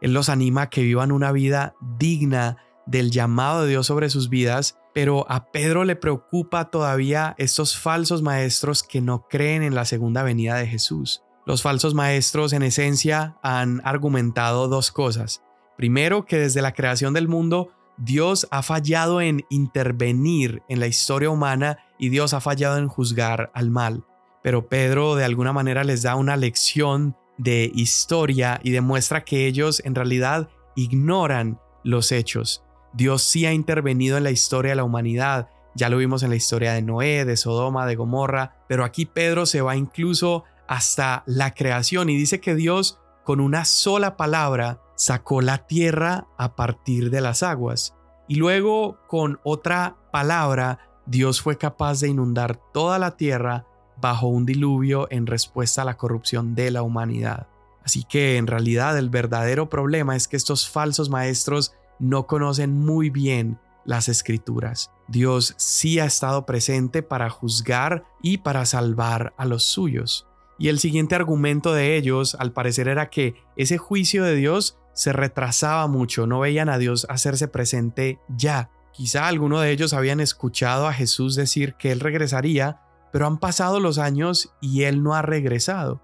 él 0.04 0.12
los 0.12 0.28
anima 0.28 0.62
a 0.62 0.68
que 0.68 0.82
vivan 0.82 1.12
una 1.12 1.32
vida 1.32 1.74
digna 1.80 2.58
del 2.84 3.10
llamado 3.10 3.62
de 3.62 3.70
Dios 3.70 3.86
sobre 3.86 4.10
sus 4.10 4.28
vidas, 4.28 4.76
pero 4.94 5.26
a 5.28 5.50
Pedro 5.50 5.84
le 5.84 5.96
preocupa 5.96 6.70
todavía 6.70 7.34
estos 7.36 7.76
falsos 7.76 8.22
maestros 8.22 8.82
que 8.82 9.00
no 9.00 9.26
creen 9.28 9.62
en 9.62 9.74
la 9.74 9.84
segunda 9.84 10.22
venida 10.22 10.54
de 10.56 10.68
Jesús. 10.68 11.22
Los 11.44 11.60
falsos 11.60 11.92
maestros 11.92 12.54
en 12.54 12.62
esencia 12.62 13.36
han 13.42 13.82
argumentado 13.84 14.68
dos 14.68 14.90
cosas. 14.90 15.42
Primero, 15.76 16.24
que 16.24 16.38
desde 16.38 16.62
la 16.62 16.72
creación 16.72 17.12
del 17.12 17.28
mundo 17.28 17.68
Dios 17.96 18.48
ha 18.50 18.62
fallado 18.62 19.20
en 19.20 19.44
intervenir 19.50 20.62
en 20.68 20.80
la 20.80 20.86
historia 20.86 21.30
humana 21.30 21.78
y 21.98 22.08
Dios 22.08 22.34
ha 22.34 22.40
fallado 22.40 22.78
en 22.78 22.88
juzgar 22.88 23.50
al 23.54 23.70
mal. 23.70 24.04
Pero 24.42 24.68
Pedro 24.68 25.16
de 25.16 25.24
alguna 25.24 25.52
manera 25.52 25.84
les 25.84 26.02
da 26.02 26.16
una 26.16 26.36
lección 26.36 27.16
de 27.38 27.70
historia 27.74 28.60
y 28.62 28.70
demuestra 28.70 29.24
que 29.24 29.46
ellos 29.46 29.82
en 29.84 29.94
realidad 29.94 30.48
ignoran 30.76 31.60
los 31.82 32.12
hechos. 32.12 32.63
Dios 32.94 33.22
sí 33.22 33.44
ha 33.44 33.52
intervenido 33.52 34.16
en 34.16 34.24
la 34.24 34.30
historia 34.30 34.70
de 34.70 34.76
la 34.76 34.84
humanidad. 34.84 35.48
Ya 35.74 35.88
lo 35.88 35.96
vimos 35.98 36.22
en 36.22 36.30
la 36.30 36.36
historia 36.36 36.72
de 36.72 36.82
Noé, 36.82 37.24
de 37.24 37.36
Sodoma, 37.36 37.86
de 37.86 37.96
Gomorra, 37.96 38.56
pero 38.68 38.84
aquí 38.84 39.04
Pedro 39.04 39.46
se 39.46 39.60
va 39.60 39.76
incluso 39.76 40.44
hasta 40.68 41.24
la 41.26 41.52
creación 41.52 42.08
y 42.08 42.16
dice 42.16 42.40
que 42.40 42.54
Dios 42.54 43.00
con 43.24 43.40
una 43.40 43.64
sola 43.64 44.16
palabra 44.16 44.80
sacó 44.94 45.42
la 45.42 45.66
tierra 45.66 46.28
a 46.38 46.54
partir 46.54 47.10
de 47.10 47.20
las 47.20 47.42
aguas. 47.42 47.94
Y 48.28 48.36
luego 48.36 48.98
con 49.08 49.40
otra 49.42 49.96
palabra 50.12 50.78
Dios 51.06 51.40
fue 51.42 51.58
capaz 51.58 52.00
de 52.00 52.08
inundar 52.08 52.58
toda 52.72 52.98
la 52.98 53.16
tierra 53.16 53.66
bajo 54.00 54.28
un 54.28 54.46
diluvio 54.46 55.08
en 55.10 55.26
respuesta 55.26 55.82
a 55.82 55.84
la 55.84 55.96
corrupción 55.96 56.54
de 56.54 56.70
la 56.70 56.82
humanidad. 56.82 57.48
Así 57.84 58.04
que 58.04 58.36
en 58.36 58.46
realidad 58.46 58.96
el 58.96 59.10
verdadero 59.10 59.68
problema 59.68 60.16
es 60.16 60.28
que 60.28 60.36
estos 60.36 60.68
falsos 60.68 61.10
maestros 61.10 61.74
no 61.98 62.26
conocen 62.26 62.78
muy 62.78 63.10
bien 63.10 63.58
las 63.84 64.08
escrituras. 64.08 64.90
Dios 65.08 65.54
sí 65.58 65.98
ha 65.98 66.04
estado 66.04 66.46
presente 66.46 67.02
para 67.02 67.30
juzgar 67.30 68.04
y 68.22 68.38
para 68.38 68.64
salvar 68.64 69.34
a 69.36 69.44
los 69.44 69.64
suyos. 69.64 70.26
Y 70.58 70.68
el 70.68 70.78
siguiente 70.78 71.14
argumento 71.14 71.72
de 71.72 71.96
ellos, 71.96 72.36
al 72.38 72.52
parecer, 72.52 72.88
era 72.88 73.10
que 73.10 73.34
ese 73.56 73.76
juicio 73.76 74.24
de 74.24 74.36
Dios 74.36 74.78
se 74.92 75.12
retrasaba 75.12 75.86
mucho, 75.88 76.26
no 76.26 76.40
veían 76.40 76.68
a 76.68 76.78
Dios 76.78 77.06
hacerse 77.08 77.48
presente 77.48 78.20
ya. 78.28 78.70
Quizá 78.92 79.26
alguno 79.26 79.60
de 79.60 79.72
ellos 79.72 79.92
habían 79.92 80.20
escuchado 80.20 80.86
a 80.86 80.92
Jesús 80.92 81.34
decir 81.34 81.74
que 81.74 81.90
Él 81.90 81.98
regresaría, 81.98 82.80
pero 83.12 83.26
han 83.26 83.38
pasado 83.38 83.80
los 83.80 83.98
años 83.98 84.54
y 84.60 84.84
Él 84.84 85.02
no 85.02 85.14
ha 85.14 85.22
regresado. 85.22 86.00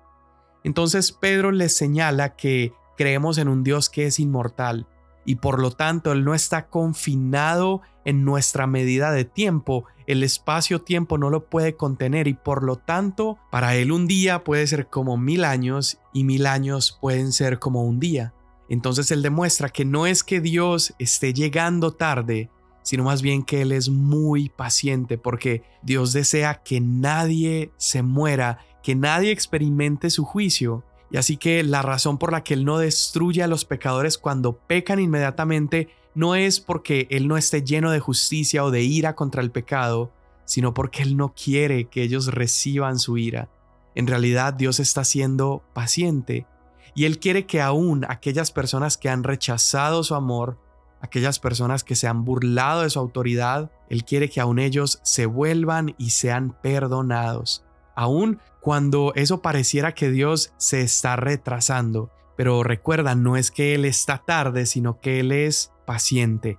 Entonces 0.64 1.12
Pedro 1.12 1.52
les 1.52 1.76
señala 1.76 2.34
que 2.34 2.72
creemos 2.96 3.38
en 3.38 3.48
un 3.48 3.62
Dios 3.62 3.88
que 3.88 4.06
es 4.06 4.18
inmortal 4.18 4.88
y 5.24 5.36
por 5.36 5.60
lo 5.60 5.70
tanto 5.70 6.12
Él 6.12 6.24
no 6.24 6.34
está 6.34 6.68
confinado 6.68 7.82
en 8.04 8.24
nuestra 8.24 8.66
medida 8.66 9.12
de 9.12 9.24
tiempo. 9.24 9.84
El 10.06 10.22
espacio-tiempo 10.22 11.18
no 11.18 11.30
lo 11.30 11.46
puede 11.48 11.76
contener 11.76 12.26
y 12.26 12.34
por 12.34 12.64
lo 12.64 12.76
tanto 12.76 13.38
para 13.50 13.76
Él 13.76 13.92
un 13.92 14.06
día 14.06 14.44
puede 14.44 14.66
ser 14.66 14.88
como 14.88 15.16
mil 15.16 15.44
años 15.44 15.98
y 16.12 16.24
mil 16.24 16.46
años 16.46 16.98
pueden 17.00 17.32
ser 17.32 17.58
como 17.58 17.82
un 17.82 18.00
día. 18.00 18.34
Entonces 18.68 19.10
Él 19.10 19.22
demuestra 19.22 19.68
que 19.68 19.84
no 19.84 20.06
es 20.06 20.22
que 20.22 20.40
Dios 20.40 20.94
esté 20.98 21.34
llegando 21.34 21.92
tarde, 21.92 22.50
sino 22.82 23.04
más 23.04 23.20
bien 23.20 23.42
que 23.42 23.62
Él 23.62 23.72
es 23.72 23.88
muy 23.88 24.48
paciente 24.48 25.18
porque 25.18 25.62
Dios 25.82 26.12
desea 26.12 26.62
que 26.62 26.80
nadie 26.80 27.72
se 27.76 28.02
muera, 28.02 28.58
que 28.82 28.94
nadie 28.94 29.32
experimente 29.32 30.08
su 30.10 30.24
juicio. 30.24 30.84
Y 31.10 31.16
así 31.16 31.36
que 31.36 31.62
la 31.62 31.82
razón 31.82 32.18
por 32.18 32.32
la 32.32 32.44
que 32.44 32.54
Él 32.54 32.64
no 32.64 32.78
destruye 32.78 33.42
a 33.42 33.48
los 33.48 33.64
pecadores 33.64 34.16
cuando 34.16 34.56
pecan 34.56 35.00
inmediatamente 35.00 35.88
no 36.14 36.34
es 36.34 36.60
porque 36.60 37.06
Él 37.10 37.28
no 37.28 37.36
esté 37.36 37.62
lleno 37.62 37.90
de 37.90 38.00
justicia 38.00 38.64
o 38.64 38.70
de 38.70 38.82
ira 38.82 39.14
contra 39.14 39.42
el 39.42 39.50
pecado, 39.50 40.12
sino 40.44 40.74
porque 40.74 41.02
Él 41.02 41.16
no 41.16 41.34
quiere 41.34 41.86
que 41.88 42.02
ellos 42.02 42.28
reciban 42.28 42.98
su 42.98 43.18
ira. 43.18 43.48
En 43.94 44.06
realidad 44.06 44.54
Dios 44.54 44.78
está 44.78 45.04
siendo 45.04 45.62
paciente 45.72 46.46
y 46.94 47.04
Él 47.04 47.18
quiere 47.18 47.46
que 47.46 47.60
aún 47.60 48.04
aquellas 48.08 48.52
personas 48.52 48.96
que 48.96 49.08
han 49.08 49.24
rechazado 49.24 50.04
su 50.04 50.14
amor, 50.14 50.58
aquellas 51.00 51.38
personas 51.38 51.82
que 51.82 51.96
se 51.96 52.06
han 52.06 52.24
burlado 52.24 52.82
de 52.82 52.90
su 52.90 52.98
autoridad, 52.98 53.70
Él 53.88 54.04
quiere 54.04 54.28
que 54.28 54.40
aún 54.40 54.58
ellos 54.58 55.00
se 55.02 55.26
vuelvan 55.26 55.94
y 55.98 56.10
sean 56.10 56.56
perdonados. 56.62 57.64
Aún 57.94 58.38
cuando 58.60 59.12
eso 59.14 59.42
pareciera 59.42 59.92
que 59.92 60.10
Dios 60.10 60.52
se 60.56 60.82
está 60.82 61.16
retrasando. 61.16 62.10
Pero 62.36 62.62
recuerda, 62.62 63.14
no 63.14 63.36
es 63.36 63.50
que 63.50 63.74
Él 63.74 63.84
está 63.84 64.18
tarde, 64.18 64.66
sino 64.66 65.00
que 65.00 65.20
Él 65.20 65.32
es 65.32 65.72
paciente. 65.86 66.58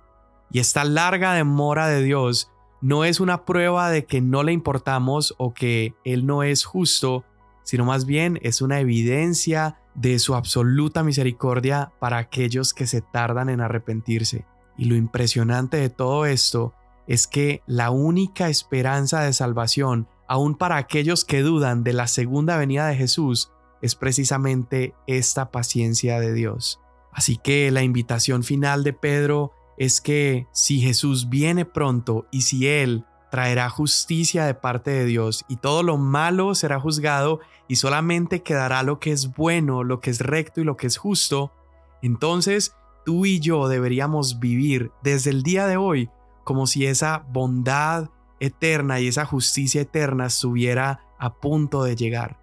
Y 0.50 0.58
esta 0.58 0.84
larga 0.84 1.32
demora 1.32 1.88
de 1.88 2.02
Dios 2.02 2.50
no 2.80 3.04
es 3.04 3.20
una 3.20 3.44
prueba 3.44 3.90
de 3.90 4.04
que 4.04 4.20
no 4.20 4.42
le 4.42 4.52
importamos 4.52 5.34
o 5.38 5.54
que 5.54 5.94
Él 6.04 6.26
no 6.26 6.42
es 6.42 6.64
justo, 6.64 7.24
sino 7.62 7.84
más 7.84 8.06
bien 8.06 8.38
es 8.42 8.60
una 8.60 8.80
evidencia 8.80 9.78
de 9.94 10.18
su 10.18 10.34
absoluta 10.34 11.02
misericordia 11.02 11.92
para 11.98 12.18
aquellos 12.18 12.74
que 12.74 12.86
se 12.86 13.00
tardan 13.00 13.48
en 13.48 13.60
arrepentirse. 13.60 14.44
Y 14.76 14.86
lo 14.86 14.96
impresionante 14.96 15.76
de 15.76 15.90
todo 15.90 16.26
esto 16.26 16.74
es 17.06 17.26
que 17.26 17.62
la 17.66 17.90
única 17.90 18.48
esperanza 18.48 19.20
de 19.20 19.32
salvación, 19.32 20.08
aun 20.32 20.54
para 20.54 20.78
aquellos 20.78 21.26
que 21.26 21.42
dudan 21.42 21.84
de 21.84 21.92
la 21.92 22.06
segunda 22.06 22.56
venida 22.56 22.86
de 22.86 22.96
Jesús, 22.96 23.52
es 23.82 23.94
precisamente 23.94 24.94
esta 25.06 25.50
paciencia 25.50 26.20
de 26.20 26.32
Dios. 26.32 26.80
Así 27.12 27.36
que 27.36 27.70
la 27.70 27.82
invitación 27.82 28.42
final 28.42 28.82
de 28.82 28.94
Pedro 28.94 29.52
es 29.76 30.00
que 30.00 30.46
si 30.50 30.80
Jesús 30.80 31.28
viene 31.28 31.66
pronto 31.66 32.28
y 32.30 32.42
si 32.42 32.66
Él 32.66 33.04
traerá 33.30 33.68
justicia 33.68 34.46
de 34.46 34.54
parte 34.54 34.90
de 34.90 35.04
Dios 35.04 35.44
y 35.48 35.56
todo 35.56 35.82
lo 35.82 35.98
malo 35.98 36.54
será 36.54 36.80
juzgado 36.80 37.40
y 37.68 37.76
solamente 37.76 38.42
quedará 38.42 38.82
lo 38.82 39.00
que 39.00 39.12
es 39.12 39.34
bueno, 39.34 39.84
lo 39.84 40.00
que 40.00 40.08
es 40.08 40.20
recto 40.20 40.62
y 40.62 40.64
lo 40.64 40.78
que 40.78 40.86
es 40.86 40.96
justo, 40.96 41.52
entonces 42.00 42.74
tú 43.04 43.26
y 43.26 43.38
yo 43.38 43.68
deberíamos 43.68 44.40
vivir 44.40 44.92
desde 45.02 45.28
el 45.28 45.42
día 45.42 45.66
de 45.66 45.76
hoy 45.76 46.08
como 46.42 46.66
si 46.66 46.86
esa 46.86 47.22
bondad 47.28 48.08
eterna 48.42 48.98
y 48.98 49.06
esa 49.06 49.24
justicia 49.24 49.82
eterna 49.82 50.26
estuviera 50.26 51.06
a 51.18 51.34
punto 51.34 51.84
de 51.84 51.94
llegar. 51.94 52.40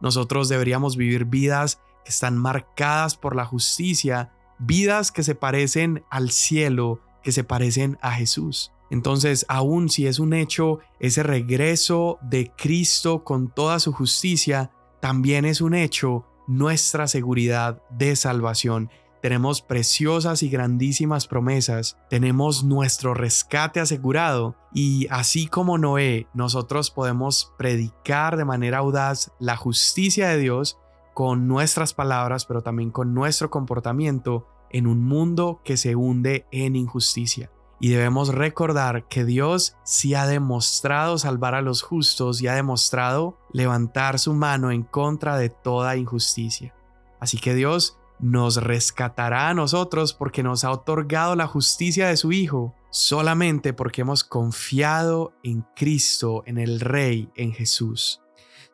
Nosotros 0.00 0.48
deberíamos 0.48 0.96
vivir 0.96 1.24
vidas 1.24 1.80
que 2.04 2.10
están 2.10 2.38
marcadas 2.38 3.16
por 3.16 3.34
la 3.34 3.44
justicia, 3.44 4.32
vidas 4.60 5.10
que 5.10 5.24
se 5.24 5.34
parecen 5.34 6.04
al 6.10 6.30
cielo, 6.30 7.00
que 7.24 7.32
se 7.32 7.42
parecen 7.42 7.98
a 8.02 8.12
Jesús. 8.12 8.72
Entonces, 8.88 9.44
aun 9.48 9.88
si 9.88 10.06
es 10.06 10.20
un 10.20 10.32
hecho 10.32 10.78
ese 11.00 11.24
regreso 11.24 12.18
de 12.22 12.52
Cristo 12.56 13.24
con 13.24 13.48
toda 13.48 13.80
su 13.80 13.92
justicia, 13.92 14.70
también 15.00 15.44
es 15.44 15.60
un 15.60 15.74
hecho 15.74 16.24
nuestra 16.46 17.08
seguridad 17.08 17.82
de 17.90 18.14
salvación. 18.14 18.90
Tenemos 19.22 19.62
preciosas 19.62 20.42
y 20.42 20.48
grandísimas 20.48 21.28
promesas, 21.28 21.96
tenemos 22.10 22.64
nuestro 22.64 23.14
rescate 23.14 23.78
asegurado 23.78 24.56
y 24.74 25.06
así 25.10 25.46
como 25.46 25.78
Noé, 25.78 26.26
nosotros 26.34 26.90
podemos 26.90 27.52
predicar 27.56 28.36
de 28.36 28.44
manera 28.44 28.78
audaz 28.78 29.30
la 29.38 29.56
justicia 29.56 30.28
de 30.28 30.38
Dios 30.38 30.76
con 31.14 31.46
nuestras 31.46 31.94
palabras, 31.94 32.46
pero 32.46 32.62
también 32.62 32.90
con 32.90 33.14
nuestro 33.14 33.48
comportamiento 33.48 34.48
en 34.70 34.88
un 34.88 35.04
mundo 35.04 35.60
que 35.62 35.76
se 35.76 35.94
hunde 35.94 36.46
en 36.50 36.74
injusticia. 36.74 37.52
Y 37.78 37.90
debemos 37.90 38.34
recordar 38.34 39.06
que 39.06 39.24
Dios 39.24 39.76
sí 39.84 40.14
ha 40.14 40.26
demostrado 40.26 41.16
salvar 41.18 41.54
a 41.54 41.62
los 41.62 41.82
justos 41.82 42.42
y 42.42 42.48
ha 42.48 42.54
demostrado 42.54 43.38
levantar 43.52 44.18
su 44.18 44.34
mano 44.34 44.72
en 44.72 44.82
contra 44.82 45.36
de 45.36 45.48
toda 45.48 45.96
injusticia. 45.96 46.74
Así 47.20 47.38
que 47.38 47.54
Dios 47.54 47.98
nos 48.22 48.62
rescatará 48.62 49.48
a 49.48 49.54
nosotros 49.54 50.14
porque 50.14 50.42
nos 50.42 50.64
ha 50.64 50.70
otorgado 50.70 51.34
la 51.34 51.48
justicia 51.48 52.08
de 52.08 52.16
su 52.16 52.32
Hijo, 52.32 52.74
solamente 52.90 53.72
porque 53.72 54.02
hemos 54.02 54.22
confiado 54.22 55.34
en 55.42 55.66
Cristo, 55.74 56.44
en 56.46 56.56
el 56.56 56.80
Rey, 56.80 57.28
en 57.34 57.52
Jesús. 57.52 58.22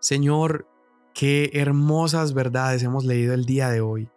Señor, 0.01 0.69
qué 1.15 1.51
hermosas 1.55 2.35
verdades 2.35 2.83
hemos 2.83 3.05
leído 3.05 3.33
el 3.33 3.47
día 3.47 3.71
de 3.71 3.81
hoy. 3.81 4.11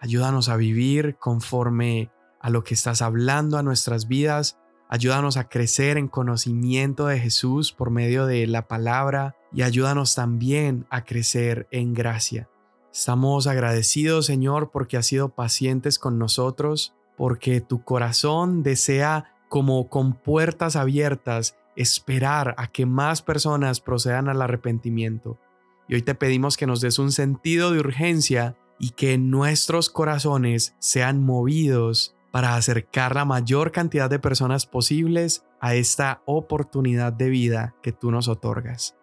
Ayúdanos 0.00 0.50
a 0.50 0.56
vivir 0.56 1.16
conforme 1.18 2.10
a 2.38 2.50
lo 2.50 2.62
que 2.62 2.74
estás 2.74 3.00
hablando 3.00 3.56
a 3.56 3.62
nuestras 3.62 4.06
vidas. 4.06 4.58
Ayúdanos 4.90 5.38
a 5.38 5.48
crecer 5.48 5.96
en 5.96 6.08
conocimiento 6.08 7.06
de 7.06 7.18
Jesús 7.18 7.72
por 7.72 7.90
medio 7.90 8.26
de 8.26 8.46
la 8.46 8.68
palabra 8.68 9.34
y 9.50 9.62
ayúdanos 9.62 10.14
también 10.14 10.86
a 10.90 11.04
crecer 11.04 11.68
en 11.70 11.94
gracia. 11.94 12.50
Estamos 12.94 13.48
agradecidos, 13.48 14.26
Señor, 14.26 14.70
porque 14.70 14.96
has 14.96 15.06
sido 15.06 15.30
pacientes 15.30 15.98
con 15.98 16.16
nosotros, 16.16 16.94
porque 17.16 17.60
tu 17.60 17.82
corazón 17.82 18.62
desea, 18.62 19.34
como 19.48 19.88
con 19.88 20.12
puertas 20.12 20.76
abiertas, 20.76 21.56
esperar 21.74 22.54
a 22.56 22.68
que 22.68 22.86
más 22.86 23.20
personas 23.20 23.80
procedan 23.80 24.28
al 24.28 24.40
arrepentimiento. 24.40 25.40
Y 25.88 25.96
hoy 25.96 26.02
te 26.02 26.14
pedimos 26.14 26.56
que 26.56 26.68
nos 26.68 26.80
des 26.80 27.00
un 27.00 27.10
sentido 27.10 27.72
de 27.72 27.80
urgencia 27.80 28.56
y 28.78 28.90
que 28.90 29.18
nuestros 29.18 29.90
corazones 29.90 30.76
sean 30.78 31.20
movidos 31.20 32.14
para 32.30 32.54
acercar 32.54 33.16
la 33.16 33.24
mayor 33.24 33.72
cantidad 33.72 34.08
de 34.08 34.20
personas 34.20 34.66
posibles 34.66 35.44
a 35.60 35.74
esta 35.74 36.22
oportunidad 36.26 37.12
de 37.12 37.28
vida 37.28 37.74
que 37.82 37.90
tú 37.90 38.12
nos 38.12 38.28
otorgas. 38.28 38.96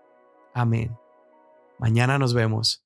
Amén. 0.54 0.97
Mañana 1.77 2.17
nos 2.17 2.34
vemos. 2.34 2.86